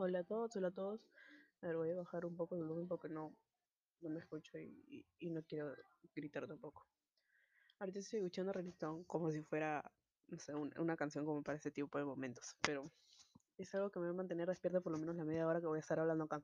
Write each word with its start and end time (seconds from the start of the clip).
Hola 0.00 0.20
a 0.20 0.22
todos, 0.24 0.54
hola 0.54 0.68
a 0.68 0.70
todos. 0.70 1.00
A 1.60 1.66
ver, 1.66 1.76
voy 1.76 1.90
a 1.90 1.96
bajar 1.96 2.24
un 2.24 2.36
poco 2.36 2.54
el 2.54 2.62
volumen 2.62 2.86
porque 2.86 3.08
no, 3.08 3.36
no 4.00 4.10
me 4.10 4.20
escucho 4.20 4.56
y, 4.56 5.04
y, 5.18 5.28
no 5.28 5.42
quiero 5.42 5.74
gritar 6.14 6.46
tampoco. 6.46 6.86
Ahorita 7.80 7.98
estoy 7.98 8.20
escuchando 8.20 8.52
reggaetón 8.52 9.02
como 9.04 9.32
si 9.32 9.42
fuera, 9.42 9.82
no 10.28 10.38
sé, 10.38 10.54
una, 10.54 10.96
canción 10.96 11.24
como 11.24 11.42
para 11.42 11.58
ese 11.58 11.72
tipo 11.72 11.98
de 11.98 12.04
momentos, 12.04 12.56
pero 12.62 12.88
es 13.56 13.74
algo 13.74 13.90
que 13.90 13.98
me 13.98 14.06
va 14.06 14.12
a 14.12 14.16
mantener 14.16 14.46
despierta 14.46 14.80
por 14.80 14.92
lo 14.92 14.98
menos 14.98 15.16
la 15.16 15.24
media 15.24 15.48
hora 15.48 15.60
que 15.60 15.66
voy 15.66 15.78
a 15.78 15.80
estar 15.80 15.98
hablando 15.98 16.24
acá. 16.24 16.40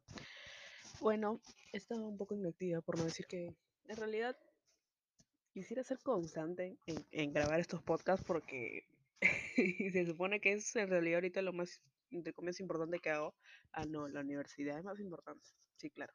Bueno, 1.00 1.41
he 1.73 1.77
estado 1.77 2.05
un 2.09 2.18
poco 2.18 2.34
inactiva, 2.34 2.80
por 2.80 2.98
no 2.98 3.05
decir 3.05 3.29
que 3.29 3.55
en 3.86 3.96
realidad 3.96 4.36
quisiera 5.52 5.84
ser 5.84 6.00
constante 6.00 6.77
en, 6.86 7.07
en 7.12 7.32
grabar 7.32 7.61
estos 7.61 7.80
podcasts 7.84 8.27
porque 8.27 8.89
se 9.93 10.07
supone 10.07 10.41
que 10.41 10.55
es 10.55 10.75
en 10.75 10.89
realidad 10.89 11.18
ahorita 11.18 11.41
lo 11.41 11.52
más 11.52 11.80
entre 12.11 12.32
comillas 12.32 12.61
importante 12.61 12.98
que 12.98 13.11
hago. 13.11 13.34
Ah, 13.73 13.84
no, 13.84 14.08
la 14.08 14.21
universidad 14.21 14.79
es 14.79 14.85
más 14.85 15.00
importante. 15.00 15.49
Sí, 15.76 15.90
claro. 15.90 16.14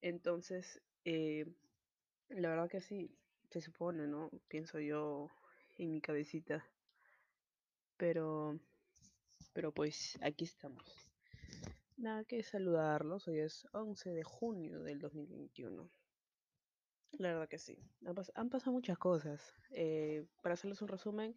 Entonces, 0.00 0.80
eh, 1.04 1.46
la 2.28 2.50
verdad 2.50 2.70
que 2.70 2.80
sí, 2.80 3.10
se 3.50 3.60
supone, 3.60 4.06
¿no? 4.06 4.30
Pienso 4.48 4.80
yo 4.80 5.28
en 5.76 5.92
mi 5.92 6.00
cabecita. 6.00 6.64
Pero, 7.96 8.58
pero 9.52 9.72
pues 9.72 10.18
aquí 10.22 10.44
estamos. 10.44 11.12
Nada 11.96 12.24
que 12.24 12.42
saludarlos. 12.42 13.28
Hoy 13.28 13.40
es 13.40 13.66
11 13.72 14.10
de 14.10 14.22
junio 14.22 14.82
del 14.82 15.00
2021. 15.00 15.90
La 17.18 17.32
verdad 17.32 17.48
que 17.48 17.58
sí. 17.58 17.76
Han, 18.06 18.14
pas 18.14 18.32
han 18.34 18.48
pasado 18.48 18.72
muchas 18.72 18.96
cosas. 18.96 19.54
Eh, 19.72 20.24
para 20.42 20.54
hacerles 20.54 20.80
un 20.80 20.88
resumen, 20.88 21.36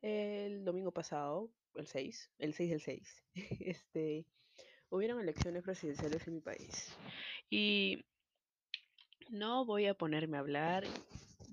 el 0.00 0.64
domingo 0.64 0.92
pasado, 0.92 1.50
el 1.74 1.86
6, 1.86 2.30
el 2.38 2.54
6 2.54 2.70
del 2.70 2.80
6, 2.80 3.24
este, 3.60 4.26
hubieron 4.90 5.20
elecciones 5.20 5.62
presidenciales 5.62 6.26
en 6.26 6.34
mi 6.34 6.40
país. 6.40 6.96
Y 7.50 8.04
no 9.30 9.64
voy 9.64 9.86
a 9.86 9.94
ponerme 9.94 10.36
a 10.36 10.40
hablar. 10.40 10.84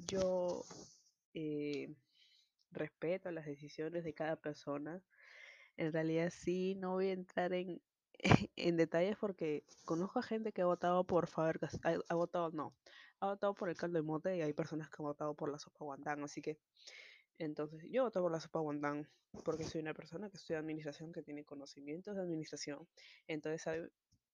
Yo 0.07 0.63
eh, 1.33 1.93
respeto 2.71 3.31
las 3.31 3.45
decisiones 3.45 4.03
de 4.03 4.13
cada 4.13 4.35
persona. 4.35 5.01
En 5.77 5.91
realidad 5.91 6.31
sí, 6.31 6.75
no 6.75 6.93
voy 6.93 7.09
a 7.09 7.13
entrar 7.13 7.53
en, 7.53 7.81
en 8.55 8.77
detalles 8.77 9.17
porque 9.17 9.63
conozco 9.85 10.19
a 10.19 10.23
gente 10.23 10.51
que 10.51 10.61
ha 10.61 10.65
votado 10.65 11.03
por 11.03 11.27
Faber 11.27 11.59
ha, 11.83 12.15
votado, 12.15 12.51
no, 12.51 12.73
ha 13.19 13.27
votado 13.27 13.53
por 13.53 13.69
el 13.69 13.77
caldo 13.77 13.97
de 13.97 14.03
mote 14.03 14.37
y 14.37 14.41
hay 14.41 14.53
personas 14.53 14.89
que 14.89 14.95
han 14.99 15.05
votado 15.05 15.33
por 15.33 15.51
la 15.51 15.59
sopa 15.59 15.85
guantán, 15.85 16.23
así 16.23 16.41
que 16.41 16.57
entonces, 17.37 17.83
yo 17.89 18.03
voto 18.03 18.21
por 18.21 18.31
la 18.31 18.39
sopa 18.39 18.59
guantán 18.59 19.07
porque 19.43 19.63
soy 19.63 19.81
una 19.81 19.93
persona 19.93 20.29
que 20.29 20.37
estudia 20.37 20.59
administración, 20.59 21.11
que 21.11 21.21
tiene 21.21 21.43
conocimientos 21.43 22.15
de 22.15 22.21
administración, 22.21 22.87
entonces 23.27 23.61
sabe 23.61 23.89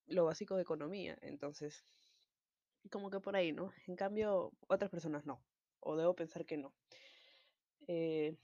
lo 0.07 0.25
básico 0.25 0.55
de 0.55 0.61
economía, 0.63 1.17
entonces, 1.21 1.85
como 2.91 3.09
que 3.09 3.19
por 3.19 3.35
ahí, 3.35 3.51
¿no? 3.51 3.71
En 3.87 3.95
cambio, 3.95 4.51
otras 4.67 4.91
personas 4.91 5.25
no, 5.25 5.41
o 5.79 5.95
debo 5.95 6.15
pensar 6.15 6.45
que 6.45 6.57
no. 6.57 6.73
Eh, 7.87 8.35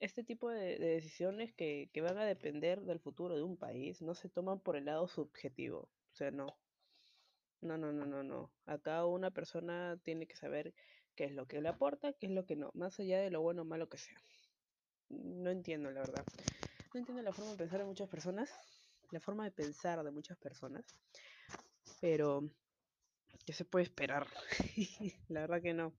este 0.00 0.24
tipo 0.24 0.50
de, 0.50 0.78
de 0.78 0.86
decisiones 0.86 1.52
que, 1.54 1.88
que, 1.92 2.00
van 2.00 2.18
a 2.18 2.24
depender 2.24 2.82
del 2.82 2.98
futuro 2.98 3.36
de 3.36 3.42
un 3.42 3.56
país 3.56 4.02
no 4.02 4.14
se 4.14 4.28
toman 4.28 4.60
por 4.60 4.76
el 4.76 4.86
lado 4.86 5.06
subjetivo, 5.08 5.88
o 6.12 6.14
sea, 6.14 6.30
no. 6.30 6.56
No, 7.60 7.78
no, 7.78 7.92
no, 7.92 8.04
no, 8.04 8.22
no. 8.22 8.52
Acá 8.66 9.06
una 9.06 9.30
persona 9.30 9.98
tiene 10.02 10.26
que 10.26 10.36
saber 10.36 10.74
qué 11.14 11.24
es 11.24 11.32
lo 11.32 11.46
que 11.46 11.60
le 11.60 11.68
aporta, 11.68 12.12
qué 12.12 12.26
es 12.26 12.32
lo 12.32 12.44
que 12.46 12.56
no, 12.56 12.70
más 12.74 12.98
allá 13.00 13.20
de 13.20 13.30
lo 13.30 13.40
bueno 13.40 13.62
o 13.62 13.64
malo 13.64 13.88
que 13.88 13.98
sea. 13.98 14.16
No 15.08 15.50
entiendo, 15.50 15.90
la 15.90 16.00
verdad. 16.00 16.24
No 16.92 17.00
entiendo 17.00 17.22
la 17.22 17.32
forma 17.32 17.52
de 17.52 17.58
pensar 17.58 17.80
de 17.80 17.86
muchas 17.86 18.08
personas, 18.08 18.50
la 19.10 19.20
forma 19.20 19.44
de 19.44 19.50
pensar 19.50 20.02
de 20.02 20.10
muchas 20.10 20.38
personas, 20.38 20.84
pero 22.00 22.48
¿qué 23.44 23.52
se 23.52 23.64
puede 23.64 23.84
esperar? 23.84 24.26
la 25.28 25.40
verdad 25.40 25.62
que 25.62 25.74
no. 25.74 25.92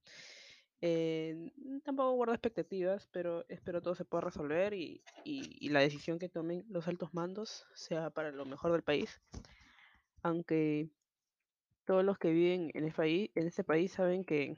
Eh, 0.82 1.52
tampoco 1.84 2.12
guardo 2.14 2.34
expectativas, 2.34 3.08
pero 3.12 3.46
espero 3.50 3.82
todo 3.82 3.96
se 3.96 4.06
pueda 4.06 4.22
resolver 4.22 4.74
y, 4.74 5.02
y, 5.24 5.70
la 5.70 5.80
decisión 5.80 6.20
que 6.20 6.30
tomen 6.30 6.64
los 6.70 6.88
altos 6.88 7.14
mandos 7.14 7.66
sea 7.74 8.10
para 8.10 8.32
lo 8.32 8.46
mejor 8.46 8.72
del 8.72 8.84
país. 8.84 9.20
Aunque 10.22 10.90
todos 11.86 12.04
los 12.04 12.18
que 12.18 12.32
viven 12.32 12.72
en, 12.74 12.92
país, 12.92 13.32
en 13.36 13.48
este 13.48 13.64
país 13.64 13.94
saben 13.94 14.26
que 14.26 14.58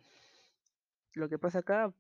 lo 1.13 1.29
que 1.29 1.39
pasa 1.39 1.59
acá 1.59 1.93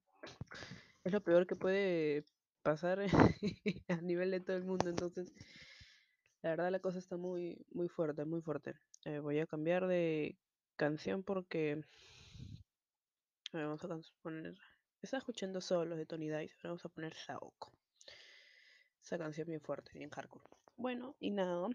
es 1.03 1.11
lo 1.11 1.21
peor 1.21 1.47
que 1.47 1.55
puede 1.55 2.25
pasar 2.63 2.99
a 3.87 4.01
nivel 4.01 4.31
de 4.31 4.39
todo 4.41 4.57
el 4.57 4.65
mundo. 4.65 4.89
Entonces, 4.89 5.33
la 6.41 6.51
verdad 6.51 6.71
la 6.71 6.79
cosa 6.79 6.99
está 6.99 7.17
muy, 7.17 7.65
muy 7.71 7.87
fuerte, 7.87 8.25
muy 8.25 8.41
fuerte. 8.41 8.75
Eh, 9.05 9.19
voy 9.19 9.39
a 9.39 9.47
cambiar 9.47 9.87
de 9.87 10.37
canción 10.75 11.23
porque... 11.23 11.81
Vamos 13.53 13.83
a 13.83 13.99
poner... 14.21 14.57
Estaba 15.01 15.19
escuchando 15.19 15.61
solos 15.61 15.97
de 15.97 16.05
Tony 16.05 16.29
Dice, 16.29 16.55
pero 16.61 16.73
vamos 16.73 16.85
a 16.85 16.89
poner 16.89 17.13
Saoko. 17.13 17.71
Esa 19.01 19.17
canción 19.17 19.47
bien 19.47 19.61
fuerte, 19.61 19.91
bien 19.93 20.09
hardcore. 20.09 20.43
Bueno, 20.75 21.15
y 21.19 21.31
nada. 21.31 21.69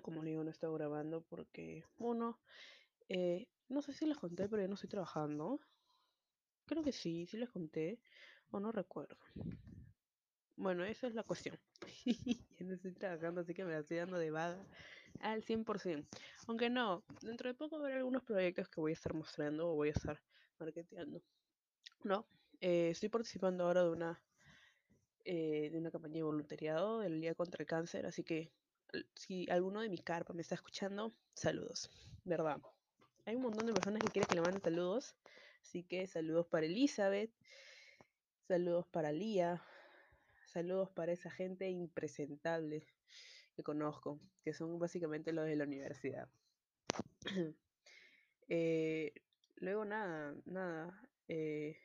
Como 0.00 0.22
digo, 0.22 0.42
no 0.42 0.48
he 0.48 0.52
estado 0.52 0.72
grabando 0.72 1.20
porque, 1.22 1.84
uno, 1.98 2.40
eh, 3.08 3.46
no 3.68 3.82
sé 3.82 3.92
si 3.92 4.06
les 4.06 4.16
conté, 4.16 4.48
pero 4.48 4.62
yo 4.62 4.68
no 4.68 4.74
estoy 4.74 4.88
trabajando. 4.88 5.60
Creo 6.66 6.82
que 6.82 6.92
sí, 6.92 7.26
sí 7.26 7.36
les 7.36 7.50
conté, 7.50 7.98
o 8.50 8.60
no 8.60 8.72
recuerdo. 8.72 9.16
Bueno, 10.56 10.84
esa 10.84 11.06
es 11.08 11.14
la 11.14 11.24
cuestión. 11.24 11.58
yo 12.58 12.66
no 12.66 12.74
estoy 12.74 12.92
trabajando, 12.92 13.40
así 13.40 13.54
que 13.54 13.64
me 13.64 13.72
la 13.72 13.80
estoy 13.80 13.98
dando 13.98 14.18
de 14.18 14.30
vaga 14.30 14.64
al 15.20 15.42
100%. 15.42 16.06
Aunque 16.46 16.70
no, 16.70 17.04
dentro 17.22 17.48
de 17.48 17.54
poco 17.54 17.76
habrá 17.76 17.96
algunos 17.96 18.22
proyectos 18.22 18.68
que 18.68 18.80
voy 18.80 18.92
a 18.92 18.94
estar 18.94 19.14
mostrando 19.14 19.70
o 19.70 19.74
voy 19.74 19.88
a 19.88 19.92
estar 19.92 20.20
marketeando. 20.58 21.20
No, 22.04 22.26
eh, 22.60 22.90
estoy 22.90 23.08
participando 23.08 23.64
ahora 23.64 23.82
de 23.82 23.90
una, 23.90 24.22
eh, 25.24 25.70
de 25.70 25.78
una 25.78 25.90
campaña 25.90 26.14
de 26.14 26.22
voluntariado 26.22 27.00
del 27.00 27.20
Día 27.20 27.34
contra 27.34 27.62
el 27.62 27.66
Cáncer, 27.66 28.06
así 28.06 28.22
que 28.22 28.52
si 29.14 29.50
alguno 29.50 29.80
de 29.80 29.88
mi 29.88 29.98
carpa 29.98 30.32
me 30.32 30.42
está 30.42 30.54
escuchando, 30.54 31.12
saludos, 31.34 31.90
¿verdad? 32.24 32.58
Hay 33.24 33.34
un 33.34 33.42
montón 33.42 33.66
de 33.66 33.72
personas 33.72 34.00
que 34.02 34.10
quieren 34.12 34.28
que 34.28 34.34
le 34.36 34.42
mande 34.42 34.60
saludos, 34.60 35.16
así 35.64 35.82
que 35.82 36.06
saludos 36.06 36.46
para 36.46 36.66
Elizabeth, 36.66 37.32
saludos 38.46 38.86
para 38.86 39.12
Lía, 39.12 39.62
saludos 40.46 40.90
para 40.90 41.12
esa 41.12 41.30
gente 41.30 41.70
impresentable 41.70 42.86
que 43.56 43.62
conozco, 43.62 44.20
que 44.42 44.52
son 44.52 44.78
básicamente 44.78 45.32
los 45.32 45.46
de 45.46 45.56
la 45.56 45.64
universidad. 45.64 46.28
eh, 48.48 49.14
luego 49.56 49.86
nada, 49.86 50.36
nada. 50.44 51.02
Eh, 51.28 51.78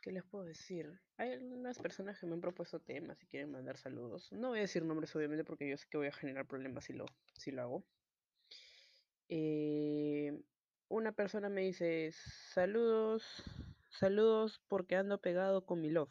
¿Qué 0.00 0.10
les 0.10 0.24
puedo 0.24 0.44
decir? 0.44 0.98
Hay 1.18 1.32
algunas 1.32 1.78
personas 1.78 2.18
que 2.18 2.26
me 2.26 2.32
han 2.32 2.40
propuesto 2.40 2.80
temas 2.80 3.22
y 3.22 3.26
quieren 3.26 3.50
mandar 3.50 3.76
saludos. 3.76 4.32
No 4.32 4.48
voy 4.48 4.60
a 4.60 4.62
decir 4.62 4.82
nombres, 4.82 5.14
obviamente, 5.14 5.44
porque 5.44 5.68
yo 5.68 5.76
sé 5.76 5.86
que 5.90 5.98
voy 5.98 6.06
a 6.06 6.12
generar 6.12 6.46
problemas 6.46 6.86
si 6.86 6.94
lo, 6.94 7.04
si 7.34 7.50
lo 7.50 7.60
hago. 7.60 7.84
Eh, 9.28 10.42
una 10.90 11.12
persona 11.12 11.48
me 11.48 11.62
dice, 11.62 12.10
saludos, 12.52 13.44
saludos 13.90 14.60
porque 14.68 14.96
ando 14.96 15.20
pegado 15.20 15.64
con 15.64 15.80
mi 15.80 15.88
love. 15.88 16.10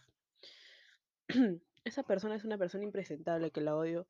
Esa 1.83 2.03
persona 2.03 2.35
es 2.35 2.45
una 2.45 2.57
persona 2.57 2.85
impresentable 2.85 3.51
que 3.51 3.61
la 3.61 3.75
odio 3.75 4.07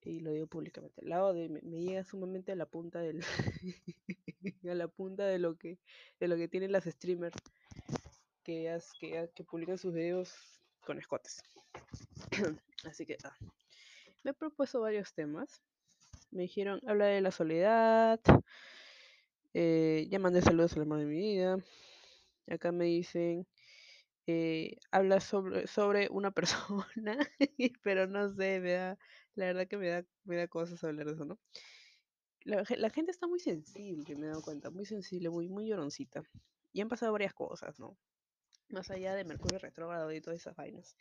y 0.00 0.20
lo 0.20 0.32
digo 0.32 0.46
públicamente. 0.46 1.04
La 1.04 1.24
odio 1.24 1.48
me, 1.50 1.60
me 1.60 1.80
llega 1.80 2.04
sumamente 2.04 2.52
a 2.52 2.56
la 2.56 2.64
punta 2.64 3.00
del 3.00 3.20
a 4.70 4.74
la 4.74 4.88
punta 4.88 5.26
de 5.26 5.38
lo 5.38 5.56
que 5.56 5.78
de 6.20 6.28
lo 6.28 6.36
que 6.36 6.48
tienen 6.48 6.72
las 6.72 6.84
streamers 6.84 7.36
que, 8.44 8.78
que, 8.98 9.30
que 9.34 9.44
publican 9.44 9.76
sus 9.76 9.92
videos 9.92 10.34
con 10.80 10.98
escotes. 10.98 11.42
Así 12.84 13.04
que 13.04 13.18
ah. 13.24 13.36
me 14.24 14.30
he 14.30 14.34
propuesto 14.34 14.80
varios 14.80 15.12
temas. 15.12 15.62
Me 16.30 16.42
dijeron, 16.42 16.80
habla 16.86 17.06
de 17.06 17.20
la 17.20 17.30
soledad. 17.30 18.20
Eh, 19.54 20.06
ya 20.10 20.18
mandé 20.18 20.42
saludos 20.42 20.74
al 20.74 20.82
amor 20.82 20.98
de 20.98 21.06
mi 21.06 21.16
vida. 21.16 21.58
Acá 22.48 22.72
me 22.72 22.86
dicen, 22.86 23.46
eh, 24.26 24.76
habla 24.90 25.20
sobre, 25.20 25.66
sobre 25.66 26.08
una 26.10 26.30
persona, 26.32 27.18
pero 27.82 28.06
no 28.06 28.28
sé, 28.34 28.60
me 28.60 28.72
da, 28.72 28.98
la 29.34 29.46
verdad 29.46 29.68
que 29.68 29.76
me 29.76 29.88
da, 29.88 30.04
me 30.24 30.36
da 30.36 30.48
cosas 30.48 30.82
hablar 30.84 31.06
de 31.06 31.12
eso, 31.12 31.24
¿no? 31.24 31.38
La, 32.44 32.64
gente 32.90 33.10
está 33.10 33.26
muy 33.26 33.40
sensible, 33.40 34.14
me 34.16 34.26
he 34.26 34.28
dado 34.30 34.42
cuenta, 34.42 34.70
muy 34.70 34.86
sensible, 34.86 35.28
muy, 35.28 35.48
muy 35.48 35.66
lloroncita. 35.66 36.22
Y 36.72 36.80
han 36.80 36.88
pasado 36.88 37.12
varias 37.12 37.34
cosas, 37.34 37.78
¿no? 37.78 37.98
más 38.70 38.90
allá 38.90 39.14
de 39.14 39.24
Mercurio 39.24 39.58
retrógrado 39.58 40.12
y 40.12 40.20
todas 40.20 40.40
esas 40.40 40.56
vainas. 40.56 40.96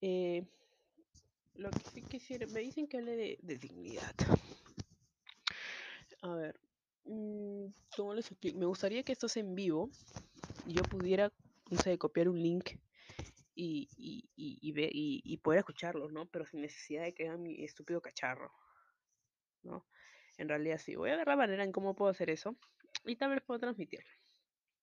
Eh, 0.00 0.44
lo 1.54 1.70
que 1.70 1.80
sí 1.92 2.02
quisiera, 2.02 2.46
me 2.48 2.60
dicen 2.60 2.86
que 2.86 2.98
hable 2.98 3.38
de, 3.42 3.58
dignidad. 3.58 4.14
A 6.22 6.34
ver, 6.34 6.58
¿cómo 7.04 8.14
les 8.14 8.30
explico? 8.30 8.58
Me 8.58 8.66
gustaría 8.66 9.02
que 9.02 9.12
esto 9.12 9.28
sea 9.28 9.42
en 9.42 9.54
vivo 9.54 9.90
y 10.64 10.74
yo 10.74 10.86
pudiera, 10.86 11.32
no 11.70 11.78
sé, 11.78 11.98
copiar 11.98 12.28
un 12.28 12.40
link 12.42 12.70
y, 13.54 13.90
y, 13.96 14.30
y, 14.36 14.58
y, 14.62 14.72
ve- 14.72 14.90
y- 14.92 15.22
y 15.24 15.38
poder 15.38 15.60
escucharlos, 15.60 16.12
¿no? 16.12 16.26
Pero 16.30 16.46
sin 16.46 16.62
necesidad 16.62 17.04
de 17.04 17.14
que 17.14 17.28
hagan 17.28 17.42
mi 17.42 17.64
estúpido 17.64 18.02
cacharro, 18.02 18.52
¿no? 19.62 19.86
En 20.36 20.48
realidad 20.48 20.78
sí, 20.78 20.96
voy 20.96 21.10
a 21.10 21.16
ver 21.16 21.26
la 21.28 21.36
manera 21.36 21.64
en 21.64 21.72
cómo 21.72 21.94
puedo 21.94 22.10
hacer 22.10 22.30
eso 22.30 22.56
y 23.04 23.16
tal 23.16 23.30
vez 23.30 23.42
puedo 23.42 23.60
transmitirlo. 23.60 24.10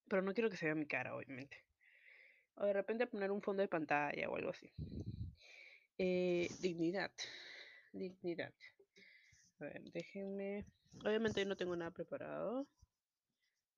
Pero 0.09 0.21
no 0.21 0.33
quiero 0.33 0.49
que 0.49 0.57
se 0.57 0.65
vea 0.65 0.75
mi 0.75 0.87
cara, 0.87 1.15
obviamente. 1.15 1.57
O 2.55 2.65
de 2.65 2.73
repente 2.73 3.07
poner 3.07 3.31
un 3.31 3.41
fondo 3.41 3.61
de 3.63 3.69
pantalla 3.69 4.29
o 4.29 4.35
algo 4.37 4.51
así. 4.51 4.71
Eh, 5.97 6.49
dignidad. 6.59 7.11
Dignidad. 7.93 8.53
A 9.59 9.63
ver, 9.65 9.83
déjenme. 9.93 10.65
Obviamente 10.99 11.45
no 11.45 11.55
tengo 11.55 11.75
nada 11.75 11.91
preparado. 11.91 12.67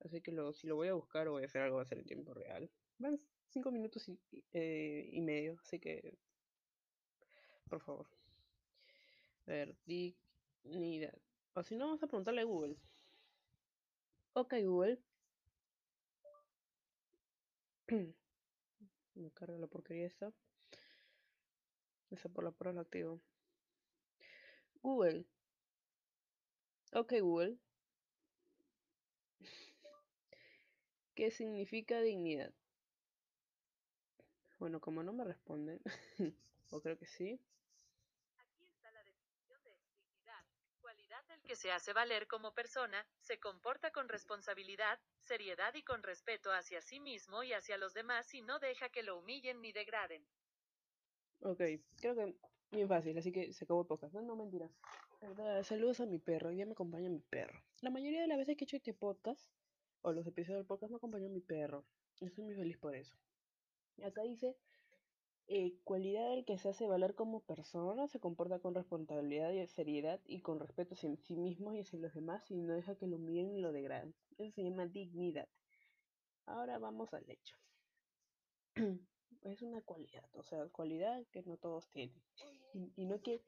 Así 0.00 0.20
que 0.20 0.32
lo, 0.32 0.52
si 0.52 0.66
lo 0.66 0.76
voy 0.76 0.88
a 0.88 0.94
buscar 0.94 1.28
o 1.28 1.32
voy 1.32 1.42
a 1.42 1.46
hacer 1.46 1.62
algo, 1.62 1.76
va 1.76 1.82
a 1.82 1.86
ser 1.86 1.98
en 1.98 2.06
tiempo 2.06 2.34
real. 2.34 2.70
Van 2.98 3.18
cinco 3.48 3.70
minutos 3.70 4.08
y, 4.08 4.18
eh, 4.52 5.18
medio, 5.20 5.56
así 5.60 5.78
que. 5.78 6.18
Por 7.68 7.80
favor. 7.80 8.06
A 9.46 9.50
ver, 9.50 9.76
dignidad. 9.86 11.16
O 11.54 11.62
si 11.62 11.76
no, 11.76 11.86
vamos 11.86 12.02
a 12.02 12.06
preguntarle 12.06 12.42
a 12.42 12.44
Google. 12.44 12.76
Ok, 14.34 14.54
Google. 14.64 15.00
Me 19.14 19.30
carga 19.30 19.58
la 19.58 19.66
porquería 19.66 20.06
esta. 20.06 20.32
Esa 22.10 22.28
por 22.28 22.44
la 22.44 22.50
prueba 22.50 22.74
la 22.74 22.80
activo. 22.82 23.20
Google. 24.82 25.26
Ok, 26.94 27.12
Google. 27.20 27.58
¿Qué 31.16 31.32
significa 31.32 32.00
dignidad? 32.00 32.52
Bueno, 34.60 34.80
como 34.80 35.02
no 35.02 35.12
me 35.12 35.24
responden, 35.24 35.80
o 36.70 36.80
creo 36.80 36.96
que 36.96 37.06
sí. 37.06 37.40
Aquí 38.38 38.64
está 38.64 38.92
la 38.92 39.02
definición 39.02 39.60
de 39.64 39.70
dignidad. 39.70 40.44
Cualidad 40.80 41.24
del 41.24 41.42
que 41.42 41.56
se 41.56 41.72
hace 41.72 41.92
valer 41.92 42.28
como 42.28 42.54
persona, 42.54 43.04
se 43.20 43.40
comporta 43.40 43.90
con 43.90 44.08
responsabilidad, 44.08 45.00
seriedad 45.20 45.74
y 45.74 45.82
con 45.82 46.00
respeto 46.04 46.52
hacia 46.52 46.80
sí 46.80 47.00
mismo 47.00 47.42
y 47.42 47.54
hacia 47.54 47.76
los 47.76 47.92
demás 47.92 48.32
y 48.34 48.40
no 48.40 48.60
deja 48.60 48.88
que 48.88 49.02
lo 49.02 49.18
humillen 49.18 49.60
ni 49.60 49.72
degraden. 49.72 50.24
Ok, 51.40 51.60
creo 51.96 52.14
que 52.14 52.36
bien 52.70 52.88
fácil, 52.88 53.18
así 53.18 53.32
que 53.32 53.52
se 53.52 53.64
acabó 53.64 53.80
el 53.80 53.88
podcast. 53.88 54.14
No, 54.14 54.22
no, 54.22 54.36
mentira. 54.36 54.70
Saludos 55.62 56.00
a 56.00 56.06
mi 56.06 56.18
perro, 56.18 56.50
hoy 56.50 56.56
día 56.56 56.66
me 56.66 56.72
acompaña 56.72 57.08
mi 57.08 57.20
perro. 57.20 57.58
La 57.80 57.88
mayoría 57.88 58.20
de 58.20 58.26
las 58.26 58.36
veces 58.36 58.58
que 58.58 58.64
he 58.64 58.66
hecho 58.66 58.76
este 58.76 58.92
podcast, 58.92 59.40
o 60.02 60.12
los 60.12 60.26
episodios 60.26 60.58
del 60.58 60.66
podcast, 60.66 60.90
me 60.90 60.96
acompañó 60.96 61.30
mi 61.30 61.40
perro. 61.40 61.86
Estoy 62.20 62.44
muy 62.44 62.54
feliz 62.54 62.76
por 62.76 62.94
eso. 62.94 63.16
Y 63.96 64.02
acá 64.02 64.22
dice, 64.22 64.54
eh, 65.46 65.78
cualidad 65.82 66.28
del 66.28 66.44
que 66.44 66.58
se 66.58 66.68
hace 66.68 66.86
valer 66.86 67.14
como 67.14 67.40
persona, 67.40 68.06
se 68.06 68.20
comporta 68.20 68.58
con 68.58 68.74
responsabilidad 68.74 69.50
y 69.50 69.66
seriedad 69.66 70.20
y 70.26 70.42
con 70.42 70.60
respeto 70.60 70.92
hacia 70.92 71.16
sí 71.16 71.36
mismo 71.36 71.72
y 71.72 71.80
hacia 71.80 71.98
los 71.98 72.12
demás 72.12 72.50
y 72.50 72.56
no 72.56 72.74
deja 72.74 72.94
que 72.94 73.06
lo 73.06 73.16
humillen 73.16 73.50
ni 73.54 73.62
lo 73.62 73.72
degraden. 73.72 74.14
Eso 74.36 74.52
se 74.52 74.62
llama 74.62 74.86
dignidad. 74.86 75.48
Ahora 76.44 76.78
vamos 76.78 77.14
al 77.14 77.24
hecho. 77.30 77.56
es 79.42 79.62
una 79.62 79.80
cualidad, 79.80 80.28
o 80.34 80.42
sea, 80.42 80.68
cualidad 80.68 81.24
que 81.32 81.42
no 81.44 81.56
todos 81.56 81.88
tienen. 81.88 82.22
Y, 82.74 82.92
y 82.96 83.06
no 83.06 83.20
quiere, 83.20 83.42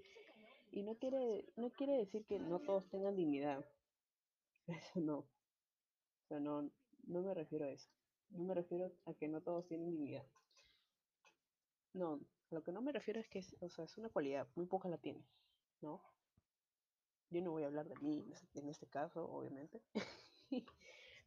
y 0.76 0.82
no 0.82 0.94
quiere, 0.96 1.43
no 1.56 1.70
quiere 1.70 1.94
decir 1.96 2.26
que 2.26 2.38
no 2.38 2.61
todos 2.61 2.87
tengan 2.90 3.17
dignidad. 3.17 3.64
Eso 4.67 5.00
no. 5.00 5.26
No, 6.28 6.70
no 7.06 7.23
me 7.23 7.32
refiero 7.32 7.64
a 7.64 7.70
eso. 7.70 7.88
No 8.28 8.44
me 8.44 8.55
refiero 8.55 8.93
a 9.06 9.14
que 9.14 9.26
no 9.26 9.40
todos 9.40 9.67
tienen 9.67 9.88
dignidad. 9.88 10.26
No, 11.94 12.20
a 12.50 12.55
lo 12.55 12.62
que 12.62 12.73
no 12.73 12.82
me 12.82 12.93
refiero 12.93 13.20
es 13.20 13.28
que 13.28 13.38
es, 13.38 13.56
o 13.61 13.70
sea, 13.70 13.87
es 13.87 13.96
una 13.96 14.11
cualidad, 14.11 14.46
muy 14.55 14.67
poca 14.67 14.88
la 14.90 14.99
tienen, 14.99 15.25
¿no? 15.81 16.02
Yo 17.31 17.40
no 17.40 17.52
voy 17.52 17.62
a 17.62 17.69
hablar 17.69 17.88
de 17.88 17.96
mí 18.02 18.20
en 18.20 18.32
este, 18.32 18.69
este 18.69 18.87
caso, 18.87 19.25
obviamente. 19.25 19.81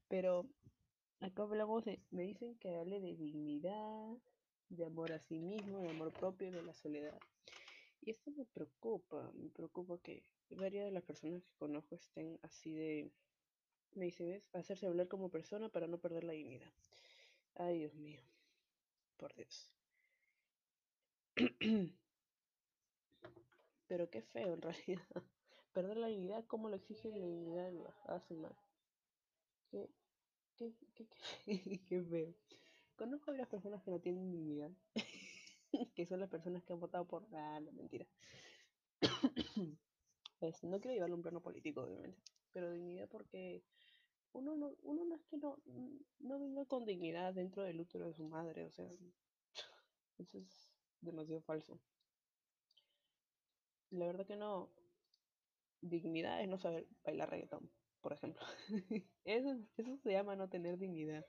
Pero 0.09 0.45
acá 1.21 1.41
hablamos 1.41 1.85
de, 1.85 2.03
me 2.11 2.23
dicen 2.23 2.55
que 2.59 2.75
hable 2.75 2.99
de 2.99 3.15
dignidad, 3.15 4.15
de 4.69 4.85
amor 4.85 5.11
a 5.11 5.19
sí 5.21 5.39
mismo, 5.39 5.79
de 5.79 5.89
amor 5.89 6.11
propio, 6.11 6.51
de 6.51 6.61
la 6.61 6.73
soledad. 6.73 7.17
Y 8.01 8.11
esto 8.11 8.31
me 8.31 8.45
preocupa, 8.45 9.31
me 9.35 9.49
preocupa 9.49 9.97
que 10.01 10.23
varias 10.49 10.85
de 10.85 10.91
las 10.91 11.03
personas 11.03 11.43
que 11.43 11.53
conozco 11.57 11.95
estén 11.95 12.37
así 12.41 12.73
de, 12.73 13.11
me 13.95 14.05
dice, 14.05 14.25
¿ves? 14.25 14.49
Hacerse 14.55 14.87
hablar 14.87 15.07
como 15.07 15.29
persona 15.31 15.69
para 15.69 15.87
no 15.87 15.99
perder 15.99 16.23
la 16.25 16.33
dignidad. 16.33 16.71
Ay, 17.55 17.79
Dios 17.79 17.95
mío, 17.95 18.21
por 19.17 19.35
Dios. 19.35 19.71
Pero 23.87 24.09
qué 24.09 24.21
feo 24.21 24.53
en 24.53 24.61
realidad. 24.61 25.23
Perder 25.73 25.97
la 25.97 26.07
dignidad, 26.07 26.45
¿cómo 26.47 26.69
lo 26.69 26.75
exige 26.77 27.09
la 27.09 27.17
dignidad? 27.17 27.73
Hace 28.07 28.33
mal. 28.35 28.55
Qué, 29.71 29.89
qué, 30.57 30.73
qué, 30.95 31.07
qué, 31.45 31.81
qué 31.89 32.03
feo. 32.03 32.33
Conozco 32.97 33.31
a 33.31 33.33
varias 33.33 33.49
personas 33.49 33.83
que 33.83 33.91
no 33.91 33.99
tienen 33.99 34.31
dignidad. 34.31 34.71
que 35.95 36.05
son 36.05 36.19
las 36.19 36.29
personas 36.29 36.63
que 36.63 36.73
han 36.73 36.79
votado 36.79 37.05
por... 37.05 37.27
Ah, 37.33 37.59
mentira. 37.73 38.05
Pues, 40.39 40.63
no 40.63 40.79
quiero 40.79 40.93
llevarlo 40.93 41.15
a 41.15 41.17
un 41.17 41.23
plano 41.23 41.41
político, 41.41 41.81
obviamente. 41.81 42.17
Pero 42.53 42.71
dignidad 42.71 43.09
porque 43.09 43.61
uno 44.31 44.55
no, 44.55 44.71
uno 44.83 45.03
no 45.03 45.15
es 45.15 45.25
que 45.25 45.37
no, 45.37 45.57
no 46.19 46.39
venga 46.39 46.65
con 46.65 46.85
dignidad 46.85 47.33
dentro 47.33 47.63
del 47.63 47.81
útero 47.81 48.07
de 48.07 48.13
su 48.13 48.23
madre. 48.23 48.65
O 48.65 48.71
sea, 48.71 48.87
eso 50.17 50.37
es 50.37 50.71
demasiado 51.01 51.41
falso. 51.41 51.79
La 53.91 54.05
verdad 54.05 54.25
que 54.25 54.35
no. 54.35 54.69
Dignidad 55.81 56.41
es 56.41 56.47
no 56.47 56.57
saber 56.57 56.87
bailar 57.03 57.29
reggaetón, 57.29 57.69
por 58.01 58.13
ejemplo. 58.13 58.45
eso, 59.23 59.57
eso 59.77 59.97
se 59.97 60.11
llama 60.11 60.35
no 60.35 60.49
tener 60.49 60.77
dignidad. 60.77 61.25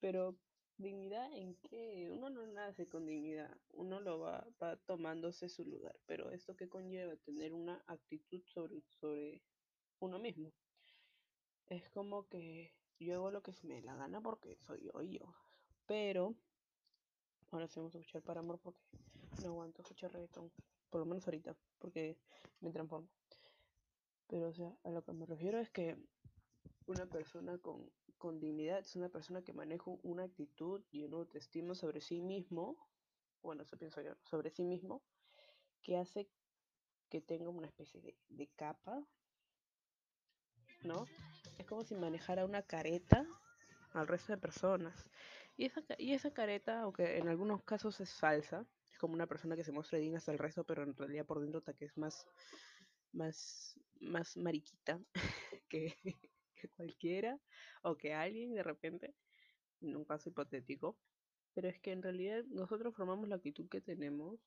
Pero, 0.00 0.36
¿dignidad 0.78 1.32
en 1.32 1.56
qué? 1.56 2.10
Uno 2.10 2.30
no 2.30 2.46
nace 2.46 2.86
con 2.86 3.06
dignidad, 3.06 3.56
uno 3.70 4.00
lo 4.00 4.20
va, 4.20 4.46
va 4.62 4.76
tomándose 4.76 5.48
su 5.48 5.64
lugar. 5.64 5.98
Pero 6.06 6.30
esto 6.30 6.56
que 6.56 6.68
conlleva 6.68 7.16
tener 7.16 7.52
una 7.52 7.82
actitud 7.86 8.42
sobre, 8.44 8.82
sobre 8.88 9.42
uno 10.00 10.18
mismo. 10.18 10.52
Es 11.66 11.88
como 11.90 12.28
que 12.28 12.74
yo 12.98 13.14
hago 13.14 13.30
lo 13.30 13.42
que 13.42 13.52
se 13.52 13.66
me 13.66 13.74
dé 13.74 13.82
la 13.82 13.96
gana 13.96 14.20
porque 14.20 14.56
soy 14.56 14.90
yo 14.92 15.02
y 15.02 15.18
yo. 15.18 15.34
Pero, 15.86 16.34
ahora 17.50 17.68
sí 17.68 17.78
vamos 17.78 17.94
a 17.94 17.98
escuchar 17.98 18.22
para 18.22 18.40
amor 18.40 18.58
porque 18.60 18.80
no 19.42 19.48
aguanto 19.48 19.82
escuchar 19.82 20.12
reggaetón. 20.12 20.52
Por 20.90 21.00
lo 21.00 21.06
menos 21.06 21.26
ahorita, 21.26 21.56
porque 21.78 22.18
me 22.60 22.70
transformo. 22.70 23.08
Pero, 24.28 24.48
o 24.48 24.52
sea, 24.52 24.76
a 24.84 24.90
lo 24.90 25.04
que 25.04 25.12
me 25.12 25.26
refiero 25.26 25.58
es 25.58 25.70
que 25.70 25.96
una 26.86 27.06
persona 27.06 27.58
con, 27.58 27.90
con 28.18 28.40
dignidad 28.40 28.78
es 28.78 28.96
una 28.96 29.08
persona 29.08 29.42
que 29.42 29.52
maneja 29.52 29.90
una 30.02 30.24
actitud 30.24 30.82
y 30.90 31.02
una 31.02 31.18
autoestima 31.18 31.74
sobre 31.74 32.00
sí 32.00 32.20
mismo, 32.20 32.76
bueno, 33.42 33.62
eso 33.62 33.76
pienso 33.76 34.00
yo, 34.00 34.14
sobre 34.24 34.50
sí 34.50 34.64
mismo, 34.64 35.02
que 35.82 35.96
hace 35.96 36.28
que 37.08 37.20
tenga 37.20 37.50
una 37.50 37.66
especie 37.66 38.00
de, 38.00 38.16
de 38.28 38.48
capa, 38.48 39.06
¿no? 40.82 41.06
Es 41.58 41.66
como 41.66 41.84
si 41.84 41.94
manejara 41.94 42.44
una 42.44 42.62
careta 42.62 43.26
al 43.92 44.06
resto 44.06 44.32
de 44.32 44.38
personas. 44.38 45.08
Y 45.56 45.66
esa, 45.66 45.82
y 45.98 46.12
esa 46.12 46.32
careta, 46.32 46.80
aunque 46.80 47.18
en 47.18 47.28
algunos 47.28 47.62
casos 47.64 48.00
es 48.00 48.12
falsa, 48.14 48.66
es 48.90 48.98
como 48.98 49.14
una 49.14 49.26
persona 49.26 49.56
que 49.56 49.64
se 49.64 49.72
muestra 49.72 49.98
digna 49.98 50.18
hasta 50.18 50.32
el 50.32 50.38
resto, 50.38 50.64
pero 50.64 50.82
en 50.82 50.94
realidad 50.94 51.26
por 51.26 51.40
dentro 51.40 51.58
está 51.58 51.72
que 51.72 51.86
es 51.86 51.96
más, 51.96 52.26
más, 53.12 53.78
más 54.00 54.36
mariquita 54.36 55.00
que, 55.68 55.94
que 56.56 56.68
cualquiera 56.68 57.38
o 57.82 57.96
que 57.96 58.14
alguien 58.14 58.54
de 58.54 58.62
repente, 58.62 59.14
en 59.80 59.96
un 59.96 60.04
caso 60.04 60.28
hipotético. 60.28 60.98
Pero 61.54 61.68
es 61.68 61.80
que 61.80 61.92
en 61.92 62.02
realidad 62.02 62.44
nosotros 62.48 62.94
formamos 62.94 63.28
la 63.28 63.36
actitud 63.36 63.68
que 63.68 63.80
tenemos 63.80 64.40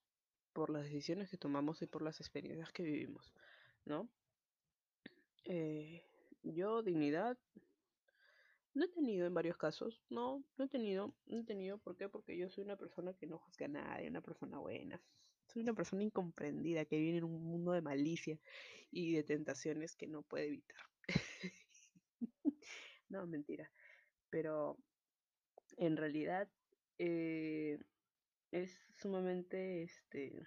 por 0.54 0.70
las 0.70 0.84
decisiones 0.84 1.30
que 1.30 1.38
tomamos 1.38 1.82
y 1.82 1.88
por 1.88 2.02
las 2.02 2.20
experiencias 2.20 2.72
que 2.72 2.84
vivimos, 2.84 3.34
¿no? 3.86 4.10
Eh, 5.46 6.04
yo, 6.44 6.84
dignidad, 6.84 7.38
no 8.74 8.86
he 8.86 8.88
tenido 8.88 9.26
en 9.26 9.34
varios 9.34 9.58
casos, 9.58 10.02
no, 10.10 10.44
no 10.58 10.66
he 10.66 10.68
tenido, 10.68 11.16
no 11.26 11.40
he 11.40 11.44
tenido, 11.44 11.80
¿por 11.80 11.96
qué? 11.98 12.08
Porque 12.08 12.38
yo 12.38 12.50
soy 12.50 12.64
una 12.64 12.78
persona 12.78 13.14
que 13.14 13.28
no 13.28 13.40
juzga 13.40 13.66
a 13.66 13.70
nadie, 13.70 14.10
una 14.10 14.22
persona 14.22 14.60
buena. 14.60 15.02
Soy 15.48 15.64
una 15.64 15.74
persona 15.74 16.04
incomprendida 16.04 16.86
que 16.86 17.00
vive 17.00 17.18
en 17.18 17.24
un 17.24 17.44
mundo 17.44 17.72
de 17.72 17.82
malicia 17.82 18.40
y 18.92 19.14
de 19.14 19.24
tentaciones 19.24 19.96
que 19.96 20.08
no 20.08 20.22
puede 20.22 20.48
evitar. 20.48 20.78
No, 23.10 23.26
mentira. 23.28 23.72
Pero 24.30 24.78
en 25.78 25.98
realidad 25.98 26.50
eh, 26.98 27.80
es 28.52 28.80
sumamente 28.96 29.84
este, 29.84 30.44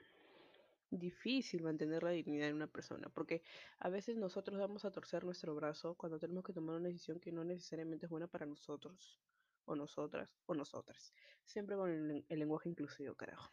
difícil 0.91 1.63
mantener 1.63 2.03
la 2.03 2.11
dignidad 2.11 2.49
en 2.49 2.57
una 2.57 2.67
persona, 2.67 3.09
porque 3.09 3.43
a 3.79 3.89
veces 3.89 4.17
nosotros 4.17 4.59
vamos 4.59 4.85
a 4.85 4.93
torcer 4.93 5.25
nuestro 5.25 5.55
brazo 5.55 5.95
cuando 5.95 6.19
tenemos 6.19 6.45
que 6.45 6.53
tomar 6.53 6.77
una 6.77 6.89
decisión 6.89 7.19
que 7.19 7.33
no 7.33 7.45
necesariamente 7.45 8.07
es 8.07 8.11
buena 8.11 8.27
para 8.27 8.47
nosotros, 8.47 9.19
o 9.65 9.75
nosotras, 9.75 10.31
o 10.47 10.55
nosotras. 10.55 11.13
Siempre 11.45 11.77
con 11.77 11.91
el, 11.91 12.25
el 12.29 12.39
lenguaje 12.39 12.69
inclusivo, 12.69 13.15
carajo. 13.15 13.51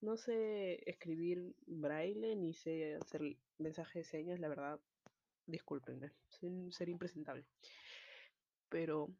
No 0.00 0.16
sé 0.16 0.82
escribir 0.88 1.54
braille 1.66 2.34
ni 2.34 2.54
sé 2.54 2.96
hacer 2.96 3.36
mensajes 3.58 4.06
de 4.06 4.10
señas, 4.10 4.40
la 4.40 4.48
verdad, 4.48 4.80
discúlpenme, 5.46 6.12
soy 6.28 6.72
ser 6.72 6.88
impresentable. 6.88 7.44
Pero 8.70 9.10